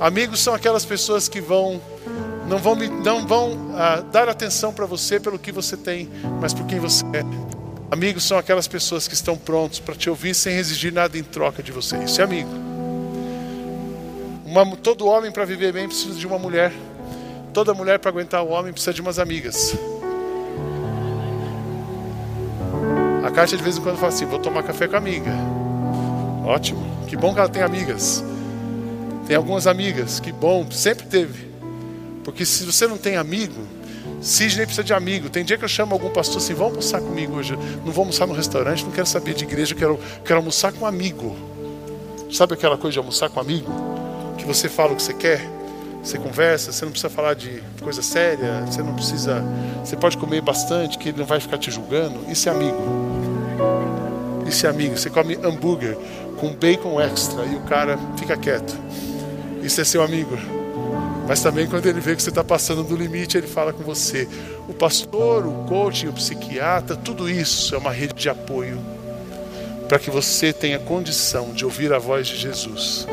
Amigos 0.00 0.40
são 0.40 0.54
aquelas 0.54 0.84
pessoas 0.84 1.28
que 1.28 1.40
vão 1.40 1.80
não 2.46 2.58
vão, 2.58 2.76
não 2.76 3.26
vão 3.26 3.72
ah, 3.74 4.02
dar 4.12 4.28
atenção 4.28 4.72
para 4.72 4.86
você 4.86 5.18
pelo 5.18 5.38
que 5.38 5.50
você 5.50 5.76
tem, 5.76 6.08
mas 6.40 6.54
por 6.54 6.64
quem 6.66 6.78
você 6.78 7.04
é. 7.06 7.24
Amigos 7.90 8.24
são 8.24 8.38
aquelas 8.38 8.68
pessoas 8.68 9.08
que 9.08 9.14
estão 9.14 9.36
prontos 9.36 9.80
para 9.80 9.94
te 9.94 10.08
ouvir 10.08 10.34
sem 10.34 10.56
exigir 10.56 10.92
nada 10.92 11.18
em 11.18 11.22
troca 11.22 11.62
de 11.62 11.72
você. 11.72 11.96
Isso 12.04 12.20
é 12.20 12.24
amigo. 12.24 12.50
Uma, 14.44 14.76
todo 14.76 15.06
homem 15.06 15.30
para 15.30 15.44
viver 15.44 15.72
bem 15.72 15.88
precisa 15.88 16.14
de 16.14 16.26
uma 16.26 16.38
mulher. 16.38 16.72
Toda 17.52 17.74
mulher 17.74 17.98
para 17.98 18.10
aguentar 18.10 18.42
o 18.44 18.48
homem 18.48 18.72
precisa 18.72 18.94
de 18.94 19.00
umas 19.00 19.18
amigas. 19.18 19.76
Kátia 23.36 23.58
de 23.58 23.62
vez 23.62 23.76
em 23.76 23.82
quando 23.82 23.98
fala 23.98 24.08
assim: 24.08 24.24
vou 24.24 24.38
tomar 24.38 24.62
café 24.62 24.88
com 24.88 24.94
a 24.94 24.98
amiga. 24.98 25.30
Ótimo, 26.42 26.82
que 27.06 27.14
bom 27.18 27.34
que 27.34 27.38
ela 27.38 27.50
tem 27.50 27.62
amigas. 27.62 28.24
Tem 29.26 29.36
algumas 29.36 29.66
amigas, 29.66 30.18
que 30.18 30.32
bom, 30.32 30.66
sempre 30.70 31.04
teve. 31.04 31.46
Porque 32.24 32.46
se 32.46 32.64
você 32.64 32.86
não 32.86 32.96
tem 32.96 33.16
amigo, 33.16 33.60
Sidney 34.22 34.64
precisa 34.64 34.82
de 34.82 34.94
amigo. 34.94 35.28
Tem 35.28 35.44
dia 35.44 35.58
que 35.58 35.64
eu 35.64 35.68
chamo 35.68 35.92
algum 35.92 36.08
pastor 36.08 36.38
assim: 36.38 36.54
vamos 36.54 36.70
almoçar 36.70 37.02
comigo 37.02 37.36
hoje. 37.36 37.54
Não 37.84 37.92
vou 37.92 38.04
almoçar 38.04 38.26
no 38.26 38.32
restaurante, 38.32 38.82
não 38.82 38.90
quero 38.90 39.06
saber 39.06 39.34
de 39.34 39.44
igreja, 39.44 39.74
quero, 39.74 40.00
quero 40.24 40.38
almoçar 40.38 40.72
com 40.72 40.86
um 40.86 40.88
amigo. 40.88 41.36
Sabe 42.32 42.54
aquela 42.54 42.78
coisa 42.78 42.94
de 42.94 42.98
almoçar 43.00 43.28
com 43.28 43.38
um 43.38 43.42
amigo? 43.42 43.70
Que 44.38 44.46
você 44.46 44.66
fala 44.66 44.94
o 44.94 44.96
que 44.96 45.02
você 45.02 45.12
quer? 45.12 45.46
Você 46.02 46.16
conversa, 46.16 46.72
você 46.72 46.86
não 46.86 46.92
precisa 46.92 47.10
falar 47.10 47.34
de 47.34 47.62
coisa 47.82 48.00
séria, 48.00 48.62
você 48.62 48.82
não 48.82 48.94
precisa. 48.94 49.44
Você 49.84 49.94
pode 49.94 50.16
comer 50.16 50.40
bastante, 50.40 50.96
que 50.96 51.10
ele 51.10 51.18
não 51.18 51.26
vai 51.26 51.38
ficar 51.38 51.58
te 51.58 51.70
julgando. 51.70 52.18
Isso 52.30 52.48
é 52.48 52.52
amigo. 52.52 53.25
É 54.46 54.68
amigo. 54.68 54.96
Você 54.96 55.10
come 55.10 55.34
hambúrguer 55.36 55.96
com 56.38 56.54
bacon 56.54 57.00
extra 57.00 57.44
e 57.44 57.56
o 57.56 57.60
cara 57.62 57.98
fica 58.16 58.36
quieto. 58.36 58.76
Isso 59.62 59.80
é 59.80 59.84
seu 59.84 60.02
amigo. 60.02 60.36
Mas 61.26 61.42
também 61.42 61.66
quando 61.66 61.86
ele 61.86 62.00
vê 62.00 62.14
que 62.14 62.22
você 62.22 62.28
está 62.28 62.44
passando 62.44 62.84
do 62.84 62.96
limite, 62.96 63.36
ele 63.36 63.48
fala 63.48 63.72
com 63.72 63.82
você. 63.82 64.28
O 64.68 64.72
pastor, 64.72 65.44
o 65.44 65.64
coaching, 65.64 66.06
o 66.06 66.12
psiquiatra, 66.12 66.94
tudo 66.94 67.28
isso 67.28 67.74
é 67.74 67.78
uma 67.78 67.90
rede 67.90 68.14
de 68.14 68.28
apoio. 68.28 68.78
para 69.88 69.98
que 69.98 70.10
você 70.10 70.52
tenha 70.52 70.78
condição 70.78 71.52
de 71.52 71.64
ouvir 71.64 71.92
a 71.92 71.98
voz 71.98 72.26
de 72.26 72.36
Jesus. 72.36 73.06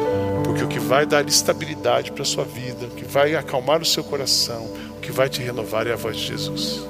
Porque 0.43 0.63
o 0.63 0.67
que 0.67 0.79
vai 0.79 1.05
dar 1.05 1.27
estabilidade 1.27 2.11
para 2.11 2.23
a 2.23 2.25
sua 2.25 2.43
vida, 2.43 2.87
o 2.87 2.89
que 2.89 3.05
vai 3.05 3.35
acalmar 3.35 3.81
o 3.81 3.85
seu 3.85 4.03
coração, 4.03 4.65
o 4.97 4.99
que 4.99 5.11
vai 5.11 5.29
te 5.29 5.41
renovar 5.41 5.87
é 5.87 5.93
a 5.93 5.95
voz 5.95 6.17
de 6.17 6.27
Jesus. 6.27 6.81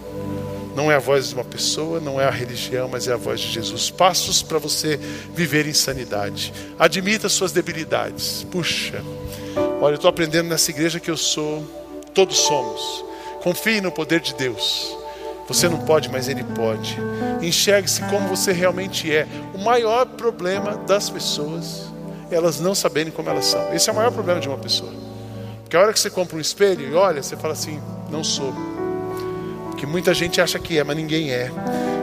Não 0.75 0.91
é 0.91 0.95
a 0.95 0.99
voz 0.99 1.29
de 1.29 1.35
uma 1.35 1.43
pessoa, 1.43 1.99
não 1.99 2.19
é 2.19 2.25
a 2.25 2.31
religião, 2.31 2.87
mas 2.87 3.07
é 3.07 3.13
a 3.13 3.17
voz 3.17 3.39
de 3.39 3.51
Jesus. 3.51 3.89
Passos 3.89 4.41
para 4.41 4.57
você 4.57 4.97
viver 5.33 5.67
em 5.67 5.73
sanidade. 5.73 6.53
Admita 6.79 7.29
suas 7.29 7.51
debilidades. 7.51 8.45
Puxa, 8.51 9.03
olha, 9.79 9.93
eu 9.93 9.95
estou 9.95 10.09
aprendendo 10.09 10.49
nessa 10.49 10.71
igreja 10.71 10.99
que 10.99 11.11
eu 11.11 11.17
sou, 11.17 11.63
todos 12.13 12.37
somos. 12.37 13.05
Confie 13.43 13.81
no 13.81 13.91
poder 13.91 14.19
de 14.19 14.33
Deus. 14.33 14.97
Você 15.47 15.67
não 15.67 15.79
pode, 15.79 16.09
mas 16.09 16.27
Ele 16.27 16.43
pode. 16.43 16.97
Enxergue-se 17.41 18.01
como 18.03 18.27
você 18.27 18.51
realmente 18.51 19.13
é. 19.13 19.27
O 19.53 19.59
maior 19.59 20.05
problema 20.05 20.77
das 20.77 21.09
pessoas 21.09 21.91
é 22.31 22.35
elas 22.35 22.59
não 22.59 22.73
saberem 22.73 23.11
como 23.11 23.29
elas 23.29 23.45
são. 23.45 23.73
Esse 23.73 23.89
é 23.89 23.93
o 23.93 23.95
maior 23.95 24.11
problema 24.11 24.39
de 24.39 24.47
uma 24.47 24.57
pessoa. 24.57 24.91
Porque 25.61 25.75
a 25.75 25.81
hora 25.81 25.93
que 25.93 25.99
você 25.99 26.09
compra 26.09 26.37
um 26.37 26.39
espelho 26.39 26.87
e 26.87 26.93
olha, 26.93 27.21
você 27.21 27.35
fala 27.35 27.53
assim: 27.53 27.81
não 28.09 28.23
sou. 28.23 28.53
Porque 29.83 29.91
muita 29.91 30.13
gente 30.13 30.39
acha 30.39 30.57
que 30.57 30.77
é, 30.77 30.83
mas 30.83 30.95
ninguém 30.95 31.31
é. 31.31 31.51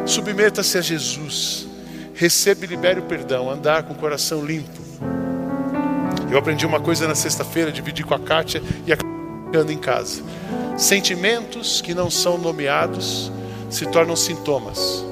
Submeta-se 0.05 0.77
a 0.77 0.83
Jesus. 0.83 1.67
Receba 2.13 2.67
e 2.67 2.69
libere 2.69 3.01
o 3.01 3.05
perdão. 3.05 3.51
Andar 3.51 3.85
com 3.85 3.95
o 3.95 3.97
coração 3.97 4.45
limpo. 4.45 4.83
Eu 6.31 6.37
aprendi 6.37 6.67
uma 6.67 6.79
coisa 6.79 7.09
na 7.09 7.15
sexta-feira, 7.15 7.73
dividi 7.73 8.05
com 8.05 8.13
a 8.13 8.19
Kátia 8.19 8.63
e 8.87 8.93
a 8.93 8.99
anda 9.59 9.73
em 9.73 9.79
casa. 9.79 10.23
Sentimentos 10.77 11.81
que 11.81 11.95
não 11.95 12.11
são 12.11 12.37
nomeados 12.37 13.33
se 13.71 13.87
tornam 13.87 14.15
sintomas. 14.15 15.03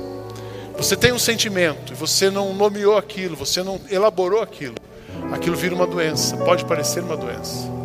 Você 0.76 0.94
tem 0.94 1.10
um 1.10 1.18
sentimento 1.18 1.94
e 1.94 1.96
você 1.96 2.28
não 2.28 2.52
nomeou 2.52 2.98
aquilo, 2.98 3.34
você 3.34 3.62
não 3.62 3.80
elaborou 3.90 4.42
aquilo. 4.42 4.76
Aquilo 5.32 5.56
vira 5.56 5.74
uma 5.74 5.86
doença, 5.86 6.36
pode 6.36 6.66
parecer 6.66 7.02
uma 7.02 7.16
doença. 7.16 7.77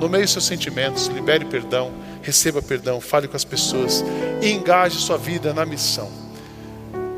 Nomeie 0.00 0.26
seus 0.26 0.44
sentimentos, 0.44 1.06
libere 1.06 1.44
perdão, 1.44 1.92
receba 2.22 2.60
perdão, 2.60 3.00
fale 3.00 3.28
com 3.28 3.36
as 3.36 3.44
pessoas 3.44 4.04
e 4.42 4.50
engaje 4.50 4.98
sua 4.98 5.16
vida 5.16 5.54
na 5.54 5.64
missão. 5.64 6.10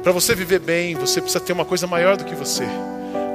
Para 0.03 0.13
você 0.13 0.35
viver 0.35 0.61
bem, 0.61 0.95
você 0.95 1.21
precisa 1.21 1.41
ter 1.41 1.53
uma 1.53 1.65
coisa 1.65 1.87
maior 1.87 2.17
do 2.17 2.25
que 2.25 2.35
você. 2.35 2.65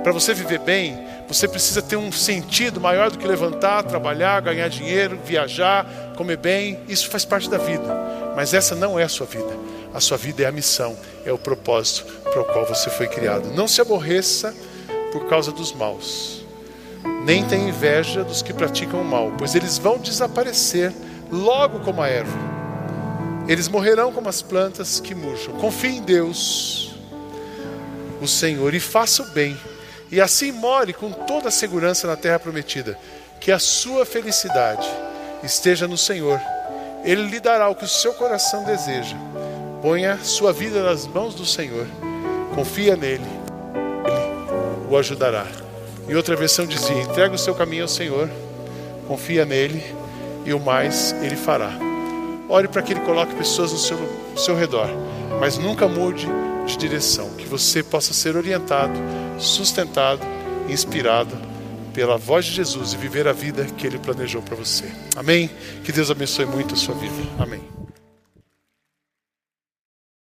Para 0.03 0.11
você 0.11 0.33
viver 0.33 0.59
bem, 0.59 0.97
você 1.27 1.47
precisa 1.47 1.81
ter 1.81 1.95
um 1.95 2.11
sentido 2.11 2.79
maior 2.79 3.11
do 3.11 3.17
que 3.17 3.27
levantar, 3.27 3.83
trabalhar, 3.83 4.41
ganhar 4.41 4.67
dinheiro, 4.69 5.19
viajar, 5.23 5.85
comer 6.15 6.37
bem. 6.37 6.79
Isso 6.87 7.09
faz 7.09 7.23
parte 7.23 7.49
da 7.49 7.57
vida. 7.57 8.33
Mas 8.35 8.53
essa 8.53 8.73
não 8.73 8.97
é 8.97 9.03
a 9.03 9.09
sua 9.09 9.27
vida. 9.27 9.57
A 9.93 9.99
sua 9.99 10.17
vida 10.17 10.43
é 10.43 10.45
a 10.45 10.51
missão, 10.51 10.97
é 11.25 11.31
o 11.31 11.37
propósito 11.37 12.05
para 12.23 12.41
o 12.41 12.45
qual 12.45 12.65
você 12.65 12.89
foi 12.89 13.07
criado. 13.07 13.53
Não 13.53 13.67
se 13.67 13.81
aborreça 13.81 14.55
por 15.11 15.27
causa 15.27 15.51
dos 15.51 15.73
maus. 15.73 16.40
Nem 17.23 17.45
tenha 17.45 17.69
inveja 17.69 18.23
dos 18.23 18.41
que 18.41 18.53
praticam 18.53 19.01
o 19.01 19.05
mal, 19.05 19.31
pois 19.37 19.55
eles 19.55 19.77
vão 19.77 19.97
desaparecer 19.97 20.91
logo 21.31 21.79
como 21.79 22.01
a 22.01 22.07
erva. 22.07 22.37
Eles 23.47 23.67
morrerão 23.67 24.11
como 24.11 24.29
as 24.29 24.41
plantas 24.41 24.99
que 24.99 25.15
murcham. 25.15 25.53
Confie 25.55 25.97
em 25.97 26.01
Deus, 26.01 26.95
o 28.21 28.27
Senhor, 28.27 28.73
e 28.73 28.79
faça 28.79 29.23
o 29.23 29.29
bem. 29.31 29.57
E 30.11 30.19
assim 30.19 30.51
more 30.51 30.93
com 30.93 31.11
toda 31.11 31.49
a 31.49 31.51
segurança 31.51 32.07
na 32.07 32.15
terra 32.15 32.39
prometida. 32.39 32.97
Que 33.39 33.51
a 33.51 33.59
sua 33.59 34.05
felicidade 34.05 34.87
esteja 35.43 35.87
no 35.87 35.97
Senhor. 35.97 36.39
Ele 37.03 37.23
lhe 37.23 37.39
dará 37.39 37.67
o 37.69 37.75
que 37.75 37.85
o 37.85 37.87
seu 37.87 38.13
coração 38.13 38.63
deseja. 38.63 39.15
Ponha 39.81 40.19
sua 40.21 40.53
vida 40.53 40.83
nas 40.83 41.07
mãos 41.07 41.33
do 41.33 41.45
Senhor. 41.45 41.87
Confia 42.53 42.95
nele. 42.95 43.25
Ele 44.05 44.87
o 44.91 44.97
ajudará. 44.97 45.47
E 46.07 46.15
outra 46.15 46.35
versão 46.35 46.65
dizia: 46.65 47.01
entrega 47.01 47.33
o 47.33 47.37
seu 47.37 47.55
caminho 47.55 47.83
ao 47.83 47.87
Senhor, 47.87 48.29
confia 49.07 49.45
nele 49.45 49.83
e 50.45 50.53
o 50.53 50.59
mais 50.59 51.15
ele 51.21 51.35
fará. 51.35 51.71
Ore 52.49 52.67
para 52.67 52.81
que 52.81 52.93
ele 52.93 53.01
coloque 53.01 53.33
pessoas 53.35 53.71
no 53.71 53.77
seu, 53.77 53.97
no 53.97 54.37
seu 54.37 54.55
redor, 54.55 54.89
mas 55.39 55.57
nunca 55.57 55.87
mude 55.87 56.27
de 56.65 56.77
direção. 56.77 57.29
Que 57.37 57.45
você 57.45 57.81
possa 57.81 58.13
ser 58.13 58.35
orientado, 58.35 58.93
sustentado, 59.37 60.21
inspirado 60.67 61.37
pela 61.93 62.17
voz 62.17 62.45
de 62.45 62.51
Jesus 62.51 62.93
e 62.93 62.97
viver 62.97 63.27
a 63.27 63.33
vida 63.33 63.65
que 63.77 63.85
ele 63.85 63.99
planejou 63.99 64.41
para 64.41 64.55
você. 64.55 64.85
Amém? 65.15 65.49
Que 65.83 65.91
Deus 65.91 66.09
abençoe 66.09 66.45
muito 66.45 66.73
a 66.73 66.77
sua 66.77 66.95
vida. 66.95 67.15
Amém. 67.39 67.80